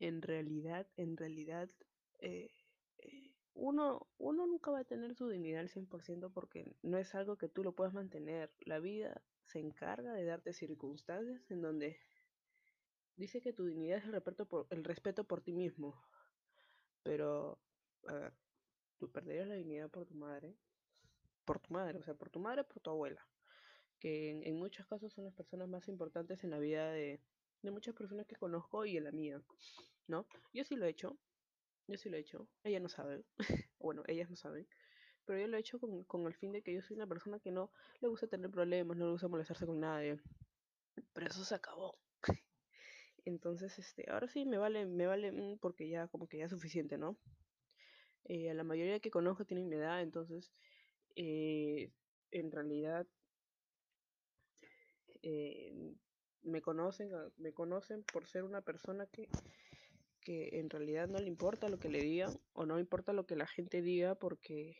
en 0.00 0.20
realidad, 0.20 0.86
en 0.96 1.16
realidad, 1.16 1.70
eh, 2.18 2.50
eh, 2.98 3.32
uno, 3.54 4.08
uno 4.18 4.46
nunca 4.46 4.72
va 4.72 4.80
a 4.80 4.84
tener 4.84 5.14
su 5.14 5.28
dignidad 5.28 5.60
al 5.60 5.70
100% 5.70 6.30
porque 6.32 6.76
no 6.82 6.98
es 6.98 7.14
algo 7.14 7.38
que 7.38 7.48
tú 7.48 7.62
lo 7.62 7.72
puedas 7.72 7.94
mantener. 7.94 8.52
La 8.60 8.80
vida 8.80 9.22
se 9.44 9.60
encarga 9.60 10.12
de 10.12 10.24
darte 10.24 10.52
circunstancias 10.52 11.48
en 11.50 11.62
donde 11.62 11.98
dice 13.16 13.40
que 13.40 13.52
tu 13.52 13.64
dignidad 13.64 13.98
es 13.98 14.04
el 14.04 14.12
respeto 14.12 14.46
por, 14.46 14.66
el 14.70 14.84
respeto 14.84 15.24
por 15.24 15.40
ti 15.40 15.52
mismo. 15.52 16.02
Pero, 17.04 17.60
a 18.08 18.14
ver, 18.14 18.32
tú 18.98 19.10
perderías 19.10 19.46
la 19.46 19.54
dignidad 19.54 19.88
por 19.88 20.04
tu 20.04 20.14
madre. 20.14 20.56
Por 21.44 21.60
tu 21.60 21.72
madre, 21.74 21.98
o 21.98 22.02
sea, 22.02 22.14
por 22.14 22.30
tu 22.30 22.40
madre, 22.40 22.64
por 22.64 22.80
tu 22.80 22.90
abuela. 22.90 23.24
Que 24.00 24.30
en, 24.30 24.42
en 24.44 24.56
muchos 24.56 24.86
casos 24.86 25.12
son 25.12 25.24
las 25.26 25.34
personas 25.34 25.68
más 25.68 25.86
importantes 25.88 26.42
en 26.42 26.50
la 26.50 26.58
vida 26.58 26.90
de, 26.90 27.20
de 27.62 27.70
muchas 27.70 27.94
personas 27.94 28.26
que 28.26 28.36
conozco 28.36 28.84
y 28.84 28.96
en 28.96 29.04
la 29.04 29.12
mía, 29.12 29.40
¿no? 30.08 30.26
Yo 30.52 30.64
sí 30.64 30.76
lo 30.76 30.86
he 30.86 30.90
hecho, 30.90 31.18
yo 31.86 31.96
sí 31.96 32.08
lo 32.08 32.16
he 32.16 32.20
hecho, 32.20 32.48
ella 32.64 32.80
no 32.80 32.88
sabe, 32.88 33.24
bueno, 33.78 34.02
ellas 34.06 34.28
no 34.30 34.36
saben, 34.36 34.66
pero 35.24 35.38
yo 35.38 35.46
lo 35.46 35.56
he 35.56 35.60
hecho 35.60 35.78
con, 35.78 36.04
con, 36.04 36.26
el 36.26 36.34
fin 36.34 36.52
de 36.52 36.62
que 36.62 36.74
yo 36.74 36.82
soy 36.82 36.96
una 36.96 37.06
persona 37.06 37.38
que 37.38 37.52
no 37.52 37.70
le 38.00 38.08
gusta 38.08 38.26
tener 38.26 38.50
problemas, 38.50 38.96
no 38.96 39.06
le 39.06 39.12
gusta 39.12 39.28
molestarse 39.28 39.66
con 39.66 39.80
nadie, 39.80 40.20
pero 41.12 41.26
eso 41.26 41.44
se 41.44 41.54
acabó. 41.54 41.98
Entonces, 43.24 43.78
este, 43.78 44.10
ahora 44.10 44.28
sí 44.28 44.44
me 44.44 44.58
vale, 44.58 44.86
me 44.86 45.06
vale 45.06 45.30
mm, 45.30 45.58
porque 45.58 45.88
ya 45.88 46.08
como 46.08 46.26
que 46.26 46.38
ya 46.38 46.46
es 46.46 46.50
suficiente, 46.50 46.98
¿no? 46.98 47.16
Eh, 48.24 48.50
a 48.50 48.54
la 48.54 48.64
mayoría 48.64 49.00
que 49.00 49.10
conozco 49.10 49.44
tienen 49.44 49.68
mi 49.68 49.76
edad, 49.76 50.00
entonces, 50.02 50.52
eh, 51.16 51.92
en 52.30 52.50
realidad, 52.50 53.06
eh, 55.22 55.94
me 56.42 56.60
conocen, 56.60 57.10
me 57.36 57.52
conocen 57.52 58.04
por 58.12 58.26
ser 58.26 58.44
una 58.44 58.62
persona 58.62 59.06
que, 59.06 59.28
que 60.20 60.58
en 60.58 60.70
realidad 60.70 61.08
no 61.08 61.20
le 61.20 61.28
importa 61.28 61.68
lo 61.68 61.78
que 61.78 61.88
le 61.88 62.00
digan 62.00 62.38
o 62.52 62.66
no 62.66 62.78
importa 62.78 63.12
lo 63.12 63.26
que 63.26 63.36
la 63.36 63.46
gente 63.46 63.82
diga 63.82 64.14
porque 64.14 64.76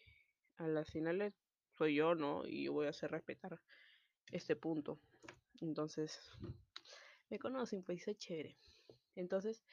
a 0.56 0.68
las 0.68 0.90
finales 0.90 1.34
soy 1.76 1.96
yo, 1.96 2.14
¿no? 2.14 2.46
Y 2.46 2.68
voy 2.68 2.86
a 2.86 2.90
hacer 2.90 3.10
respetar 3.10 3.60
este 4.30 4.56
punto. 4.56 4.98
Entonces, 5.60 6.30
me 7.30 7.38
conocen, 7.38 7.82
pues 7.82 8.06
es 8.08 8.18
chévere. 8.18 8.56
Entonces, 9.14 9.64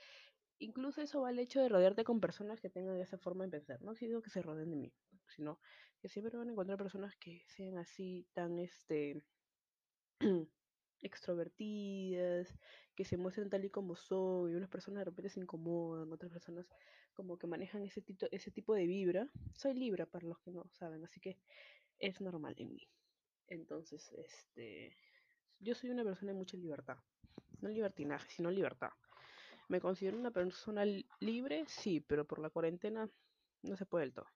incluso 0.59 1.01
eso 1.01 1.21
va 1.21 1.29
al 1.29 1.39
hecho 1.39 1.61
de 1.61 1.69
rodearte 1.69 2.03
con 2.03 2.19
personas 2.19 2.61
que 2.61 2.69
tengan 2.69 2.99
esa 2.99 3.17
forma 3.17 3.45
de 3.45 3.51
pensar. 3.51 3.81
No 3.81 3.95
si 3.95 4.07
digo 4.07 4.21
que 4.21 4.29
se 4.29 4.41
rodeen 4.41 4.69
de 4.69 4.75
mí, 4.75 4.93
sino 5.27 5.59
que 5.99 6.09
siempre 6.09 6.37
van 6.37 6.49
a 6.49 6.51
encontrar 6.51 6.77
personas 6.77 7.15
que 7.17 7.43
sean 7.47 7.77
así 7.77 8.27
tan, 8.33 8.59
este, 8.59 9.23
extrovertidas, 11.01 12.57
que 12.95 13.05
se 13.05 13.17
muestran 13.17 13.49
tal 13.49 13.65
y 13.65 13.69
como 13.69 13.95
son, 13.95 14.51
y 14.51 14.55
unas 14.55 14.69
personas 14.69 15.01
de 15.01 15.05
repente 15.05 15.29
se 15.29 15.39
incomodan, 15.39 16.11
otras 16.11 16.31
personas 16.31 16.65
como 17.13 17.37
que 17.37 17.47
manejan 17.47 17.83
ese, 17.83 18.01
tito, 18.01 18.27
ese 18.31 18.51
tipo 18.51 18.73
de 18.73 18.85
vibra. 18.85 19.29
Soy 19.53 19.73
Libra, 19.73 20.05
para 20.05 20.27
los 20.27 20.39
que 20.39 20.51
no 20.51 20.65
saben, 20.69 21.03
así 21.03 21.19
que 21.19 21.37
es 21.99 22.21
normal 22.21 22.55
en 22.57 22.73
mí. 22.73 22.87
Entonces, 23.47 24.11
este, 24.13 24.93
yo 25.59 25.75
soy 25.75 25.89
una 25.89 26.03
persona 26.03 26.31
de 26.31 26.37
mucha 26.37 26.55
libertad. 26.57 26.97
No 27.61 27.69
libertinaje, 27.69 28.29
sino 28.29 28.51
libertad. 28.51 28.91
¿Me 29.67 29.81
considero 29.81 30.17
una 30.17 30.31
persona 30.31 30.85
libre? 31.19 31.65
Sí, 31.67 31.99
pero 31.99 32.25
por 32.25 32.39
la 32.39 32.49
cuarentena 32.49 33.09
no 33.63 33.75
se 33.75 33.85
puede 33.85 34.05
del 34.05 34.13
todo. 34.13 34.27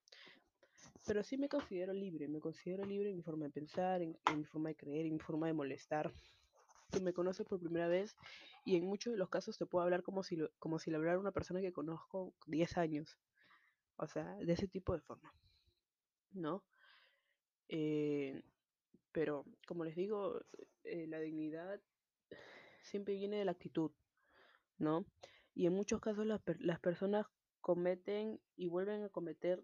Pero 1.05 1.23
sí 1.23 1.37
me 1.37 1.49
considero 1.49 1.93
libre, 1.93 2.27
me 2.27 2.39
considero 2.39 2.85
libre 2.85 3.09
en 3.09 3.17
mi 3.17 3.23
forma 3.23 3.45
de 3.45 3.51
pensar, 3.51 4.01
en, 4.01 4.17
en 4.29 4.39
mi 4.39 4.45
forma 4.45 4.69
de 4.69 4.75
creer, 4.75 5.05
en 5.05 5.13
mi 5.13 5.19
forma 5.19 5.47
de 5.47 5.53
molestar, 5.53 6.11
que 6.93 6.99
me 6.99 7.13
conoces 7.13 7.45
por 7.45 7.59
primera 7.59 7.87
vez 7.87 8.15
y 8.63 8.75
en 8.75 8.85
muchos 8.85 9.11
de 9.11 9.17
los 9.17 9.29
casos 9.29 9.57
te 9.57 9.65
puedo 9.65 9.83
hablar 9.83 10.03
como 10.03 10.23
si, 10.23 10.37
como 10.59 10.79
si 10.79 10.91
le 10.91 10.97
hablara 10.97 11.19
una 11.19 11.31
persona 11.31 11.61
que 11.61 11.73
conozco 11.73 12.33
10 12.47 12.77
años. 12.77 13.17
O 13.97 14.07
sea, 14.07 14.35
de 14.37 14.53
ese 14.53 14.67
tipo 14.67 14.93
de 14.93 15.01
forma. 15.01 15.33
¿No? 16.31 16.63
Eh, 17.67 18.41
pero, 19.11 19.45
como 19.67 19.83
les 19.85 19.95
digo, 19.95 20.41
eh, 20.83 21.07
la 21.07 21.19
dignidad 21.19 21.79
siempre 22.83 23.15
viene 23.15 23.37
de 23.37 23.45
la 23.45 23.51
actitud, 23.51 23.91
¿no? 24.77 25.05
Y 25.53 25.67
en 25.67 25.73
muchos 25.73 26.01
casos 26.01 26.25
las, 26.25 26.41
las 26.59 26.79
personas 26.79 27.27
cometen 27.61 28.39
y 28.55 28.67
vuelven 28.67 29.03
a 29.03 29.09
cometer 29.09 29.61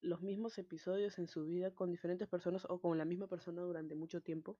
los 0.00 0.20
mismos 0.22 0.58
episodios 0.58 1.18
en 1.18 1.28
su 1.28 1.44
vida 1.44 1.70
con 1.70 1.90
diferentes 1.90 2.28
personas 2.28 2.66
o 2.68 2.80
con 2.80 2.98
la 2.98 3.04
misma 3.04 3.28
persona 3.28 3.62
durante 3.62 3.94
mucho 3.94 4.20
tiempo 4.20 4.58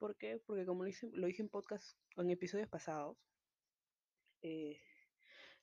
¿Por 0.00 0.16
qué? 0.16 0.40
Porque 0.46 0.64
como 0.64 0.82
lo 0.82 0.86
dije, 0.86 1.10
lo 1.12 1.26
dije 1.26 1.42
en 1.42 1.50
podcast, 1.50 1.98
en 2.16 2.30
episodios 2.30 2.70
pasados, 2.70 3.18
eh, 4.40 4.80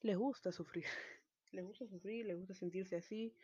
les 0.01 0.15
gusta 0.15 0.51
sufrir. 0.51 0.86
les 1.51 1.65
gusta 1.65 1.88
sufrir, 1.88 2.27
les 2.27 2.38
gusta 2.38 2.53
sentirse 2.53 2.96
así, 2.96 3.36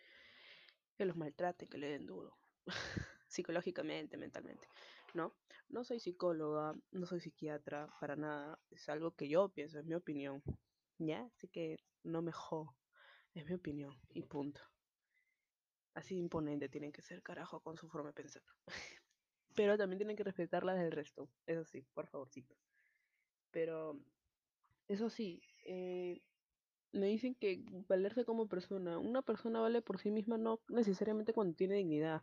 que 0.96 1.06
los 1.06 1.18
maltraten, 1.18 1.68
que 1.68 1.80
le 1.80 1.90
den 1.90 2.06
duro. 2.06 2.38
Psicológicamente, 3.28 4.18
mentalmente. 4.18 4.68
¿No? 5.16 5.36
No 5.68 5.84
soy 5.84 6.00
psicóloga, 6.00 6.76
no 6.92 7.08
soy 7.08 7.22
psiquiatra, 7.22 7.92
para 8.00 8.16
nada. 8.16 8.60
Es 8.70 8.88
algo 8.88 9.16
que 9.16 9.28
yo 9.28 9.50
pienso, 9.50 9.80
es 9.80 9.86
mi 9.86 9.96
opinión. 9.96 10.44
¿Ya? 11.00 11.28
Así 11.36 11.48
que 11.48 11.80
no 12.04 12.22
me 12.22 12.32
jo. 12.32 12.78
Es 13.34 13.48
mi 13.48 13.56
opinión. 13.56 14.00
Y 14.10 14.22
punto. 14.22 14.62
Así 15.96 16.18
imponente 16.18 16.70
tienen 16.70 16.92
que 16.92 17.02
ser, 17.02 17.24
carajo, 17.24 17.62
con 17.62 17.78
su 17.78 17.90
forma 17.90 18.10
de 18.10 18.14
pensar 18.14 18.44
pero 19.56 19.78
también 19.78 20.00
tienen 20.00 20.16
que 20.16 20.24
respetar 20.24 20.64
las 20.64 20.78
del 20.78 20.92
resto, 20.92 21.30
eso 21.46 21.64
sí, 21.66 21.86
por 21.94 22.08
favorcito. 22.08 22.56
Pero, 23.52 24.00
eso 24.88 25.10
sí, 25.10 25.42
eh, 25.66 26.22
me 26.92 27.08
dicen 27.08 27.36
que 27.36 27.64
valerse 27.88 28.26
como 28.26 28.48
persona, 28.48 28.98
una 29.00 29.22
persona 29.22 29.60
vale 29.60 29.82
por 29.82 30.00
sí 30.00 30.12
misma 30.12 30.38
no 30.38 30.60
necesariamente 30.70 31.34
cuando 31.34 31.56
tiene 31.56 31.76
dignidad. 31.76 32.22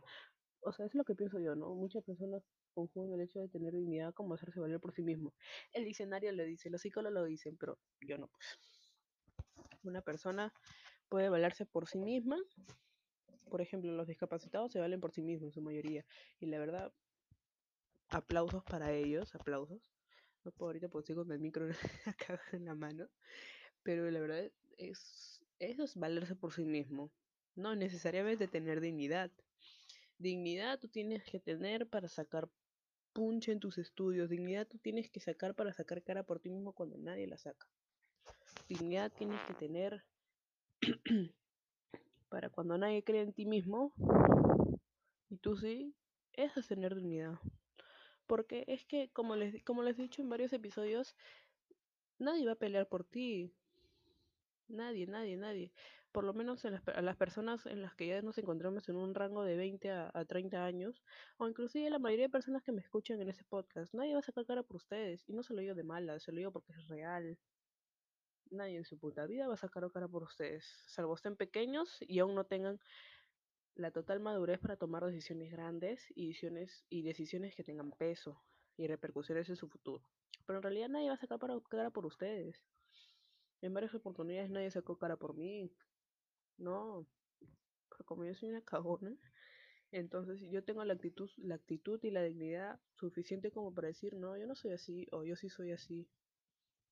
O 0.61 0.71
sea, 0.71 0.85
es 0.85 0.95
lo 0.95 1.03
que 1.03 1.15
pienso 1.15 1.39
yo, 1.39 1.55
¿no? 1.55 1.73
Muchas 1.75 2.03
personas 2.03 2.43
confunden 2.73 3.19
el 3.19 3.25
hecho 3.25 3.39
de 3.39 3.49
tener 3.49 3.73
dignidad 3.73 4.13
como 4.13 4.35
hacerse 4.35 4.59
valer 4.59 4.79
por 4.79 4.93
sí 4.93 5.01
mismo. 5.01 5.33
El 5.73 5.85
diccionario 5.85 6.31
lo 6.31 6.43
dice, 6.43 6.69
los 6.69 6.81
psicólogos 6.81 7.13
lo 7.13 7.25
dicen, 7.25 7.57
pero 7.57 7.77
yo 7.99 8.17
no, 8.17 8.27
pues. 8.27 8.59
Una 9.83 10.01
persona 10.01 10.53
puede 11.09 11.29
valerse 11.29 11.65
por 11.65 11.87
sí 11.87 11.99
misma. 11.99 12.37
Por 13.49 13.61
ejemplo, 13.61 13.91
los 13.91 14.07
discapacitados 14.07 14.71
se 14.71 14.79
valen 14.79 15.01
por 15.01 15.11
sí 15.11 15.21
mismos 15.21 15.49
en 15.49 15.53
su 15.53 15.61
mayoría. 15.61 16.05
Y 16.39 16.45
la 16.45 16.59
verdad, 16.59 16.93
aplausos 18.11 18.63
para 18.63 18.91
ellos, 18.91 19.33
aplausos. 19.35 19.91
No 20.43 20.51
puedo 20.51 20.69
ahorita 20.69 20.89
porque 20.89 21.11
estoy 21.11 21.23
con 21.23 21.31
el 21.31 21.39
micro 21.39 21.67
acá 22.05 22.39
en 22.51 22.65
la 22.65 22.75
mano. 22.75 23.07
Pero 23.83 24.09
la 24.11 24.19
verdad 24.19 24.51
es, 24.77 25.43
eso 25.59 25.83
es 25.83 25.95
valerse 25.95 26.35
por 26.35 26.53
sí 26.53 26.65
mismo. 26.65 27.11
No 27.55 27.75
necesariamente 27.75 28.47
tener 28.47 28.81
dignidad. 28.81 29.31
Dignidad 30.17 30.79
tú 30.79 30.87
tienes 30.87 31.23
que 31.23 31.39
tener 31.39 31.87
para 31.87 32.07
sacar 32.07 32.49
punche 33.13 33.51
en 33.51 33.59
tus 33.59 33.77
estudios. 33.77 34.29
Dignidad 34.29 34.67
tú 34.67 34.77
tienes 34.77 35.09
que 35.09 35.19
sacar 35.19 35.55
para 35.55 35.73
sacar 35.73 36.03
cara 36.03 36.23
por 36.23 36.39
ti 36.39 36.49
mismo 36.49 36.73
cuando 36.73 36.97
nadie 36.97 37.27
la 37.27 37.37
saca. 37.37 37.67
Dignidad 38.67 39.11
tienes 39.11 39.41
que 39.47 39.53
tener 39.53 40.03
para 42.29 42.49
cuando 42.49 42.77
nadie 42.77 43.03
cree 43.03 43.21
en 43.21 43.33
ti 43.33 43.45
mismo 43.45 43.93
y 45.29 45.37
tú 45.37 45.55
sí, 45.55 45.95
eso 46.33 46.59
es 46.59 46.67
tener 46.67 46.95
dignidad. 46.95 47.39
Porque 48.31 48.63
es 48.67 48.85
que, 48.85 49.09
como 49.11 49.35
les, 49.35 49.61
como 49.65 49.83
les 49.83 49.99
he 49.99 50.03
dicho 50.03 50.21
en 50.21 50.29
varios 50.29 50.53
episodios, 50.53 51.17
nadie 52.17 52.45
va 52.45 52.53
a 52.53 52.63
pelear 52.63 52.87
por 52.87 53.03
ti. 53.03 53.51
Nadie, 54.69 55.05
nadie, 55.05 55.35
nadie. 55.35 55.73
Por 56.13 56.23
lo 56.23 56.33
menos 56.33 56.63
en 56.63 56.71
las, 56.71 56.87
a 56.87 57.01
las 57.01 57.17
personas 57.17 57.65
en 57.65 57.81
las 57.81 57.93
que 57.93 58.07
ya 58.07 58.21
nos 58.21 58.37
encontramos 58.37 58.87
en 58.87 58.95
un 58.95 59.15
rango 59.15 59.43
de 59.43 59.57
20 59.57 59.91
a, 59.91 60.11
a 60.13 60.23
30 60.23 60.63
años, 60.63 61.03
o 61.35 61.49
inclusive 61.49 61.89
la 61.89 61.99
mayoría 61.99 62.27
de 62.27 62.29
personas 62.29 62.63
que 62.63 62.71
me 62.71 62.79
escuchan 62.79 63.19
en 63.19 63.27
ese 63.27 63.43
podcast, 63.43 63.93
nadie 63.93 64.13
va 64.13 64.19
a 64.19 64.23
sacar 64.23 64.45
cara 64.45 64.63
por 64.63 64.77
ustedes. 64.77 65.27
Y 65.27 65.33
no 65.33 65.43
se 65.43 65.53
lo 65.53 65.59
digo 65.59 65.75
de 65.75 65.83
mala, 65.83 66.17
se 66.21 66.31
lo 66.31 66.37
digo 66.37 66.51
porque 66.53 66.71
es 66.71 66.87
real. 66.87 67.37
Nadie 68.49 68.77
en 68.77 68.85
su 68.85 68.97
puta 68.97 69.25
vida 69.25 69.49
va 69.49 69.55
a 69.55 69.57
sacar 69.57 69.91
cara 69.91 70.07
por 70.07 70.23
ustedes, 70.23 70.63
salvo 70.87 71.15
estén 71.15 71.35
pequeños 71.35 71.97
y 71.99 72.19
aún 72.19 72.35
no 72.35 72.45
tengan 72.45 72.79
la 73.75 73.91
total 73.91 74.19
madurez 74.19 74.59
para 74.59 74.77
tomar 74.77 75.05
decisiones 75.05 75.51
grandes 75.51 76.01
y 76.15 76.27
decisiones, 76.27 76.85
y 76.89 77.01
decisiones 77.03 77.55
que 77.55 77.63
tengan 77.63 77.91
peso 77.91 78.41
y 78.77 78.87
repercusiones 78.87 79.49
en 79.49 79.55
su 79.55 79.67
futuro. 79.69 80.03
Pero 80.45 80.59
en 80.59 80.63
realidad 80.63 80.89
nadie 80.89 81.09
va 81.09 81.15
a 81.15 81.17
sacar 81.17 81.39
para, 81.39 81.59
cara 81.69 81.89
por 81.91 82.05
ustedes. 82.05 82.63
En 83.61 83.73
varias 83.73 83.93
oportunidades 83.93 84.49
nadie 84.49 84.71
sacó 84.71 84.97
cara 84.97 85.17
por 85.17 85.35
mí. 85.35 85.71
No, 86.57 87.07
pero 87.89 88.05
como 88.05 88.25
yo 88.25 88.33
soy 88.35 88.49
una 88.49 88.61
cagona, 88.65 89.15
entonces 89.91 90.41
yo 90.51 90.63
tengo 90.63 90.83
la 90.83 90.93
actitud, 90.93 91.29
la 91.37 91.55
actitud 91.55 91.99
y 92.03 92.11
la 92.11 92.23
dignidad 92.23 92.79
suficiente 92.93 93.51
como 93.51 93.73
para 93.73 93.87
decir, 93.87 94.15
no, 94.15 94.37
yo 94.37 94.47
no 94.47 94.55
soy 94.55 94.71
así, 94.71 95.07
o 95.11 95.23
yo 95.23 95.35
sí 95.35 95.49
soy 95.49 95.71
así. 95.71 96.07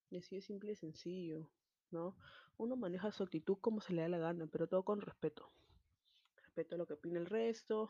Y 0.09 0.17
así 0.17 0.37
es 0.37 0.45
simple 0.45 0.73
y 0.73 0.75
sencillo. 0.75 1.49
¿no? 1.91 2.15
Uno 2.57 2.75
maneja 2.75 3.11
su 3.11 3.23
actitud 3.23 3.57
como 3.61 3.81
se 3.81 3.93
le 3.93 4.01
da 4.01 4.09
la 4.09 4.17
gana, 4.17 4.47
pero 4.47 4.67
todo 4.67 4.83
con 4.83 5.01
respeto. 5.01 5.49
Respeto 6.59 6.75
a 6.75 6.79
lo 6.79 6.87
que 6.87 6.95
opina 6.95 7.19
el 7.19 7.25
resto, 7.25 7.89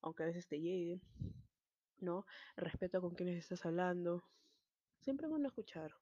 aunque 0.00 0.24
a 0.24 0.26
veces 0.26 0.48
te 0.48 0.60
llegue, 0.60 1.00
¿no? 2.00 2.26
Respeto 2.56 3.00
con 3.00 3.14
quienes 3.14 3.38
estás 3.38 3.64
hablando. 3.64 4.24
Siempre 4.98 5.28
van 5.28 5.44
a 5.44 5.46
escuchar, 5.46 5.94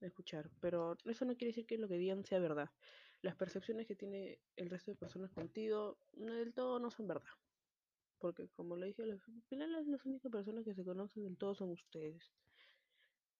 escuchar, 0.00 0.48
pero 0.60 0.96
eso 1.04 1.24
no 1.24 1.34
quiere 1.34 1.48
decir 1.48 1.66
que 1.66 1.78
lo 1.78 1.88
que 1.88 1.98
digan 1.98 2.24
sea 2.24 2.38
verdad. 2.38 2.70
Las 3.22 3.34
percepciones 3.34 3.88
que 3.88 3.96
tiene 3.96 4.38
el 4.54 4.70
resto 4.70 4.92
de 4.92 4.96
personas 4.96 5.32
contigo, 5.32 5.98
del 6.12 6.54
todo 6.54 6.78
no 6.78 6.92
son 6.92 7.08
verdad. 7.08 7.34
Porque 8.20 8.46
como 8.50 8.76
le 8.76 8.86
dije, 8.86 9.02
al 9.02 9.20
final 9.48 9.72
las 9.72 10.06
únicas 10.06 10.30
personas 10.30 10.64
que 10.64 10.74
se 10.74 10.84
conocen 10.84 11.24
del 11.24 11.36
todo 11.36 11.56
son 11.56 11.70
ustedes, 11.70 12.22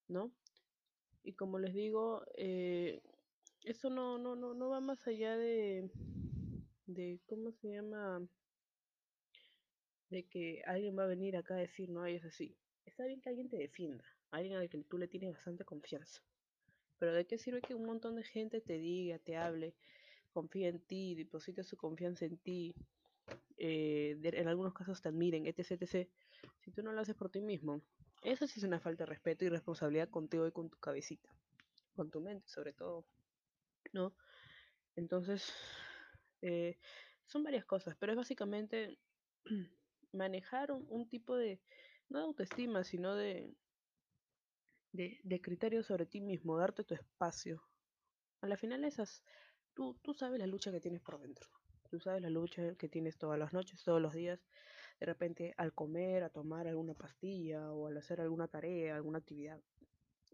¿no? 0.09 0.29
Y 1.23 1.31
como 1.31 1.57
les 1.57 1.73
digo, 1.73 2.21
eh, 2.35 3.01
eso 3.63 3.89
no, 3.89 4.17
no, 4.17 4.35
no, 4.35 4.53
no 4.53 4.67
va 4.67 4.81
más 4.81 5.07
allá 5.07 5.37
de, 5.37 5.89
de, 6.87 7.19
¿cómo 7.25 7.51
se 7.51 7.69
llama? 7.69 8.27
De 10.09 10.23
que 10.23 10.61
alguien 10.65 10.97
va 10.97 11.03
a 11.03 11.07
venir 11.07 11.35
acá 11.35 11.55
a 11.55 11.59
decir, 11.59 11.89
no, 11.89 12.05
es 12.05 12.23
así. 12.25 12.55
Está 12.85 13.05
bien 13.05 13.21
que 13.21 13.29
alguien 13.29 13.49
te 13.49 13.57
defienda, 13.57 14.05
alguien 14.31 14.55
al 14.55 14.69
que 14.69 14.77
tú 14.83 14.97
le 14.97 15.07
tienes 15.07 15.33
bastante 15.33 15.65
confianza. 15.65 16.21
Pero 16.99 17.13
¿de 17.13 17.25
qué 17.25 17.37
sirve 17.37 17.61
que 17.61 17.75
un 17.75 17.85
montón 17.85 18.15
de 18.15 18.23
gente 18.23 18.61
te 18.61 18.77
diga, 18.77 19.19
te 19.19 19.35
hable, 19.35 19.73
confía 20.31 20.69
en 20.69 20.79
ti, 20.79 21.15
deposite 21.15 21.63
su 21.63 21.75
confianza 21.75 22.25
en 22.25 22.37
ti, 22.37 22.73
eh, 23.57 24.17
en 24.21 24.47
algunos 24.47 24.73
casos 24.73 25.01
te 25.01 25.09
admiren, 25.09 25.45
etc, 25.45 25.71
etc, 25.71 26.07
si 26.63 26.71
tú 26.71 26.83
no 26.83 26.93
lo 26.93 27.01
haces 27.01 27.15
por 27.15 27.29
ti 27.29 27.41
mismo? 27.41 27.81
Eso 28.23 28.47
sí 28.47 28.59
es 28.59 28.63
una 28.63 28.79
falta 28.79 29.03
de 29.03 29.09
respeto 29.09 29.45
y 29.45 29.49
responsabilidad 29.49 30.09
contigo 30.09 30.47
y 30.47 30.51
con 30.51 30.69
tu 30.69 30.77
cabecita, 30.77 31.29
con 31.95 32.09
tu 32.11 32.21
mente 32.21 32.47
sobre 32.47 32.73
todo, 32.73 33.05
¿no? 33.91 34.13
Entonces, 34.95 35.53
eh, 36.41 36.77
son 37.25 37.43
varias 37.43 37.65
cosas, 37.65 37.95
pero 37.99 38.11
es 38.11 38.17
básicamente 38.17 38.97
manejar 40.11 40.71
un, 40.71 40.85
un, 40.89 41.07
tipo 41.09 41.35
de, 41.35 41.61
no 42.09 42.19
de 42.19 42.25
autoestima, 42.25 42.83
sino 42.83 43.15
de, 43.15 43.53
de, 44.91 45.19
de 45.23 45.41
criterios 45.41 45.87
sobre 45.87 46.05
ti 46.05 46.21
mismo, 46.21 46.57
darte 46.57 46.83
tu 46.83 46.93
espacio. 46.93 47.63
A 48.41 48.47
la 48.47 48.57
final 48.57 48.83
esas, 48.83 49.23
tú, 49.73 49.97
tú 50.01 50.13
sabes 50.13 50.39
la 50.39 50.47
lucha 50.47 50.71
que 50.71 50.79
tienes 50.79 51.01
por 51.01 51.19
dentro, 51.19 51.47
tú 51.89 51.99
sabes 51.99 52.21
la 52.21 52.29
lucha 52.29 52.75
que 52.75 52.89
tienes 52.89 53.17
todas 53.17 53.39
las 53.39 53.53
noches, 53.53 53.83
todos 53.83 54.01
los 54.01 54.13
días, 54.13 54.39
de 54.99 55.05
repente 55.05 55.53
al 55.57 55.73
comer, 55.73 56.23
a 56.23 56.29
tomar 56.29 56.67
alguna 56.67 56.93
pastilla 56.93 57.71
o 57.71 57.87
al 57.87 57.97
hacer 57.97 58.21
alguna 58.21 58.47
tarea, 58.47 58.95
alguna 58.95 59.19
actividad, 59.19 59.59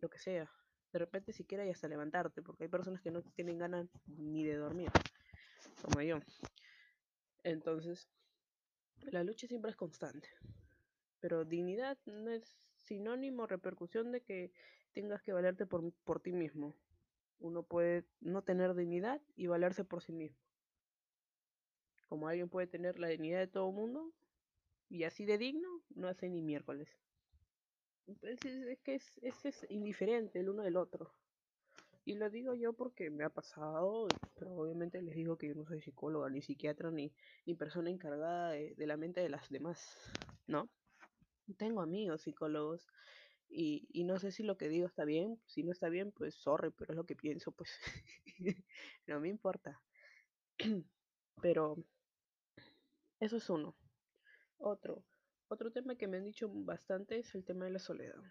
lo 0.01 0.09
que 0.09 0.19
sea. 0.19 0.51
De 0.91 0.99
repente 0.99 1.31
siquiera 1.31 1.65
y 1.65 1.69
hasta 1.69 1.87
levantarte, 1.87 2.41
porque 2.41 2.65
hay 2.65 2.69
personas 2.69 3.01
que 3.01 3.11
no 3.11 3.21
tienen 3.21 3.57
ganas 3.57 3.87
ni 4.07 4.43
de 4.43 4.55
dormir, 4.57 4.91
como 5.81 6.01
yo. 6.01 6.19
Entonces, 7.43 8.07
la 9.11 9.23
lucha 9.23 9.47
siempre 9.47 9.71
es 9.71 9.77
constante. 9.77 10.29
Pero 11.19 11.45
dignidad 11.45 11.97
no 12.05 12.31
es 12.31 12.55
sinónimo, 12.77 13.47
repercusión 13.47 14.11
de 14.11 14.21
que 14.21 14.51
tengas 14.93 15.21
que 15.21 15.33
valerte 15.33 15.65
por, 15.65 15.91
por 16.03 16.19
ti 16.19 16.31
mismo. 16.31 16.75
Uno 17.39 17.63
puede 17.63 18.05
no 18.19 18.43
tener 18.43 18.75
dignidad 18.75 19.21
y 19.35 19.47
valerse 19.47 19.83
por 19.83 20.01
sí 20.01 20.11
mismo. 20.11 20.37
Como 22.07 22.27
alguien 22.27 22.49
puede 22.49 22.67
tener 22.67 22.99
la 22.99 23.07
dignidad 23.07 23.39
de 23.39 23.47
todo 23.47 23.69
el 23.69 23.75
mundo 23.75 24.11
y 24.89 25.05
así 25.05 25.25
de 25.25 25.37
digno, 25.37 25.81
no 25.95 26.07
hace 26.07 26.29
ni 26.29 26.41
miércoles. 26.41 26.89
Es, 28.21 28.43
es 28.45 28.79
que 28.81 28.95
es, 28.95 29.19
es, 29.21 29.45
es, 29.45 29.65
indiferente 29.69 30.39
el 30.39 30.49
uno 30.49 30.63
del 30.63 30.75
otro. 30.75 31.13
Y 32.03 32.15
lo 32.15 32.29
digo 32.29 32.55
yo 32.55 32.73
porque 32.73 33.09
me 33.09 33.23
ha 33.23 33.29
pasado, 33.29 34.07
pero 34.37 34.55
obviamente 34.55 35.01
les 35.01 35.15
digo 35.15 35.37
que 35.37 35.49
yo 35.49 35.55
no 35.55 35.65
soy 35.65 35.81
psicóloga, 35.81 36.29
ni 36.29 36.41
psiquiatra, 36.41 36.89
ni, 36.89 37.13
ni 37.45 37.53
persona 37.53 37.89
encargada 37.89 38.51
de, 38.51 38.73
de 38.75 38.87
la 38.87 38.97
mente 38.97 39.21
de 39.21 39.29
las 39.29 39.49
demás, 39.49 40.11
¿no? 40.47 40.69
Tengo 41.57 41.81
amigos 41.81 42.21
psicólogos 42.21 42.87
y, 43.49 43.87
y, 43.91 44.05
no 44.05 44.17
sé 44.17 44.31
si 44.31 44.43
lo 44.43 44.57
que 44.57 44.69
digo 44.69 44.87
está 44.87 45.03
bien, 45.05 45.39
si 45.45 45.63
no 45.63 45.71
está 45.71 45.89
bien, 45.89 46.11
pues 46.11 46.35
sorry, 46.35 46.71
pero 46.71 46.93
es 46.93 46.97
lo 46.97 47.05
que 47.05 47.15
pienso, 47.15 47.51
pues 47.51 47.69
no 49.07 49.19
me 49.19 49.27
importa. 49.29 49.81
pero 51.41 51.83
eso 53.19 53.37
es 53.37 53.49
uno. 53.49 53.75
Otro, 54.57 55.03
otro 55.49 55.71
tema 55.71 55.95
que 55.95 56.07
me 56.07 56.17
han 56.17 56.23
dicho 56.23 56.49
bastante 56.49 57.19
es 57.19 57.35
el 57.35 57.43
tema 57.43 57.65
de 57.65 57.71
la 57.71 57.79
soledad. 57.79 58.23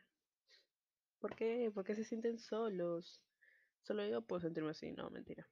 ¿Por 1.18 1.36
qué? 1.36 1.70
Porque 1.74 1.94
se 1.94 2.04
sienten 2.04 2.38
solos. 2.38 3.22
Solo 3.82 4.06
yo 4.06 4.22
puedo 4.22 4.40
sentirme 4.40 4.70
así, 4.70 4.92
no, 4.92 5.10
mentira. 5.10 5.48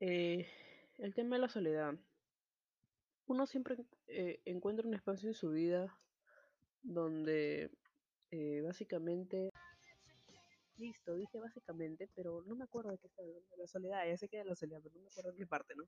Eh, 0.00 0.46
el 0.98 1.14
tema 1.14 1.36
de 1.36 1.42
la 1.42 1.48
soledad. 1.48 1.94
Uno 3.26 3.46
siempre 3.46 3.76
eh, 4.06 4.40
encuentra 4.44 4.86
un 4.86 4.94
espacio 4.94 5.28
en 5.28 5.34
su 5.34 5.50
vida 5.50 5.98
donde 6.82 7.70
eh, 8.30 8.60
básicamente... 8.62 9.50
Listo, 10.76 11.16
dije 11.16 11.38
básicamente, 11.38 12.10
pero 12.14 12.42
no 12.42 12.54
me 12.54 12.64
acuerdo 12.64 12.90
de 12.90 12.98
qué 12.98 13.06
está 13.06 13.22
hablando. 13.22 13.56
La 13.56 13.66
soledad, 13.66 14.06
ya 14.06 14.16
sé 14.18 14.28
que 14.28 14.38
de 14.38 14.44
la 14.44 14.54
soledad, 14.54 14.80
pero 14.82 14.94
no 14.94 15.02
me 15.02 15.08
acuerdo 15.08 15.32
de 15.32 15.38
qué 15.38 15.46
parte, 15.46 15.74
¿no? 15.74 15.84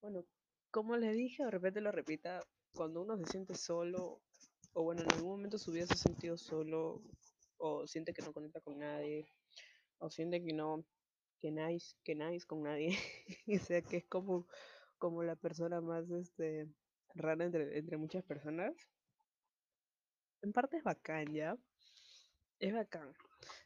Bueno, 0.00 0.24
como 0.70 0.96
les 0.96 1.14
dije, 1.14 1.44
de 1.44 1.50
repente 1.50 1.82
lo 1.82 1.92
repita, 1.92 2.40
cuando 2.74 3.02
uno 3.02 3.18
se 3.18 3.26
siente 3.26 3.54
solo, 3.54 4.22
o 4.72 4.82
bueno, 4.82 5.02
en 5.02 5.12
algún 5.12 5.32
momento 5.32 5.58
de 5.58 5.62
su 5.62 5.70
vida 5.70 5.86
se 5.86 5.94
ha 5.94 5.96
sentido 5.96 6.38
solo, 6.38 7.02
o 7.58 7.86
siente 7.86 8.14
que 8.14 8.22
no 8.22 8.32
conecta 8.32 8.62
con 8.62 8.78
nadie, 8.78 9.28
o 10.02 10.10
siente 10.10 10.42
que 10.42 10.52
no, 10.52 10.84
que 11.38 11.50
nice, 11.52 11.96
que 12.04 12.14
nice 12.14 12.44
con 12.46 12.62
nadie, 12.64 12.98
o 13.48 13.64
sea, 13.64 13.80
que 13.82 13.98
es 13.98 14.04
como, 14.06 14.46
como 14.98 15.22
la 15.22 15.36
persona 15.36 15.80
más, 15.80 16.10
este, 16.10 16.68
rara 17.14 17.44
entre, 17.44 17.78
entre 17.78 17.96
muchas 17.96 18.24
personas. 18.24 18.74
En 20.42 20.52
parte 20.52 20.78
es 20.78 20.82
bacán, 20.82 21.32
¿ya? 21.32 21.56
Es 22.58 22.74
bacán, 22.74 23.12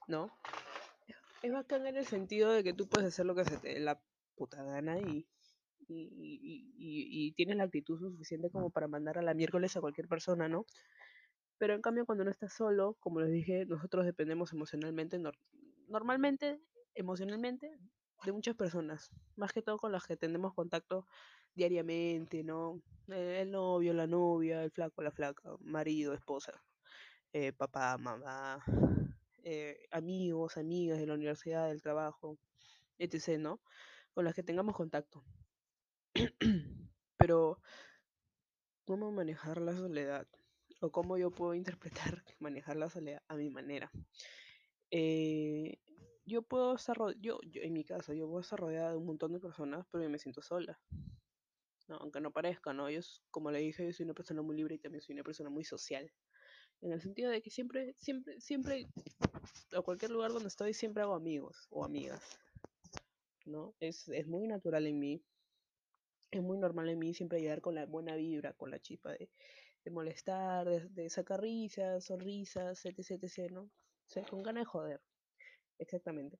¿no? 0.08 0.30
Es 1.42 1.52
bacán 1.52 1.86
en 1.86 1.96
el 1.96 2.06
sentido 2.06 2.50
de 2.50 2.62
que 2.62 2.74
tú 2.74 2.86
puedes 2.86 3.08
hacer 3.08 3.24
lo 3.24 3.34
que 3.34 3.44
se 3.44 3.56
te 3.56 3.68
dé 3.68 3.80
la 3.80 3.98
puta 4.34 4.62
gana 4.62 4.98
y, 4.98 5.26
y, 5.88 5.96
y, 5.96 6.68
y, 6.76 7.32
tienes 7.32 7.56
la 7.56 7.64
actitud 7.64 7.98
suficiente 7.98 8.50
como 8.50 8.70
para 8.70 8.88
mandar 8.88 9.16
a 9.16 9.22
la 9.22 9.32
miércoles 9.32 9.74
a 9.76 9.80
cualquier 9.80 10.08
persona, 10.08 10.48
¿no? 10.48 10.66
Pero 11.56 11.74
en 11.74 11.80
cambio 11.80 12.04
cuando 12.04 12.24
no 12.24 12.30
estás 12.30 12.52
solo, 12.52 12.96
como 13.00 13.20
les 13.20 13.30
dije, 13.30 13.64
nosotros 13.64 14.04
dependemos 14.04 14.52
emocionalmente, 14.52 15.18
normalmente, 15.88 16.60
emocionalmente, 16.94 17.78
de 18.24 18.32
muchas 18.32 18.56
personas, 18.56 19.10
más 19.36 19.52
que 19.52 19.62
todo 19.62 19.78
con 19.78 19.92
las 19.92 20.06
que 20.06 20.16
tenemos 20.16 20.54
contacto 20.54 21.06
diariamente, 21.54 22.42
¿no? 22.42 22.82
El 23.08 23.50
novio, 23.50 23.92
la 23.92 24.06
novia, 24.06 24.64
el 24.64 24.70
flaco, 24.70 25.02
la 25.02 25.10
flaca, 25.12 25.50
marido, 25.60 26.14
esposa, 26.14 26.52
eh, 27.32 27.52
papá, 27.52 27.98
mamá, 27.98 28.64
eh, 29.44 29.86
amigos, 29.92 30.56
amigas 30.56 30.98
de 30.98 31.06
la 31.06 31.14
universidad, 31.14 31.68
del 31.68 31.82
trabajo, 31.82 32.38
etc., 32.98 33.38
¿no? 33.38 33.60
Con 34.14 34.24
las 34.24 34.34
que 34.34 34.42
tengamos 34.42 34.74
contacto. 34.74 35.24
Pero, 37.18 37.60
¿cómo 38.84 39.12
manejar 39.12 39.60
la 39.60 39.74
soledad? 39.76 40.26
O 40.80 40.90
cómo 40.90 41.16
yo 41.18 41.30
puedo 41.30 41.54
interpretar 41.54 42.24
manejar 42.40 42.76
la 42.76 42.90
soledad 42.90 43.22
a 43.28 43.36
mi 43.36 43.50
manera. 43.50 43.90
Eh, 44.90 45.78
yo 46.26 46.42
puedo 46.42 46.74
estar, 46.74 46.96
yo, 47.20 47.38
yo, 47.42 47.62
en 47.62 47.72
mi 47.72 47.84
caso, 47.84 48.12
yo 48.12 48.26
puedo 48.26 48.40
estar 48.40 48.58
rodeada 48.58 48.90
de 48.90 48.96
un 48.96 49.06
montón 49.06 49.32
de 49.32 49.40
personas, 49.40 49.86
pero 49.90 50.02
yo 50.04 50.10
me 50.10 50.18
siento 50.18 50.42
sola. 50.42 50.78
No, 51.88 51.96
aunque 51.98 52.20
no 52.20 52.32
parezca, 52.32 52.72
¿no? 52.72 52.90
Yo, 52.90 53.00
como 53.30 53.52
le 53.52 53.60
dije, 53.60 53.84
yo 53.84 53.92
soy 53.92 54.04
una 54.04 54.14
persona 54.14 54.42
muy 54.42 54.56
libre 54.56 54.74
y 54.74 54.78
también 54.78 55.02
soy 55.02 55.14
una 55.14 55.22
persona 55.22 55.50
muy 55.50 55.64
social. 55.64 56.12
En 56.80 56.92
el 56.92 57.00
sentido 57.00 57.30
de 57.30 57.40
que 57.40 57.50
siempre, 57.50 57.94
siempre, 57.98 58.40
siempre, 58.40 58.88
a 59.72 59.82
cualquier 59.82 60.10
lugar 60.10 60.32
donde 60.32 60.48
estoy, 60.48 60.74
siempre 60.74 61.04
hago 61.04 61.14
amigos 61.14 61.68
o 61.70 61.84
amigas. 61.84 62.38
¿No? 63.44 63.76
Es, 63.78 64.08
es 64.08 64.26
muy 64.26 64.48
natural 64.48 64.86
en 64.88 64.98
mí. 64.98 65.22
Es 66.32 66.42
muy 66.42 66.58
normal 66.58 66.88
en 66.88 66.98
mí 66.98 67.14
siempre 67.14 67.40
llegar 67.40 67.60
con 67.60 67.76
la 67.76 67.86
buena 67.86 68.16
vibra, 68.16 68.52
con 68.54 68.72
la 68.72 68.80
chispa 68.80 69.12
de, 69.12 69.30
molestar, 69.92 70.68
de, 70.68 70.88
de, 70.88 71.08
sacar 71.08 71.40
risas, 71.40 72.04
sonrisas, 72.04 72.84
etc, 72.84 73.22
etc, 73.22 73.52
¿no? 73.52 73.70
Sea, 74.06 74.24
con 74.24 74.42
ganas 74.42 74.62
de 74.62 74.66
joder. 74.66 75.00
Exactamente. 75.78 76.38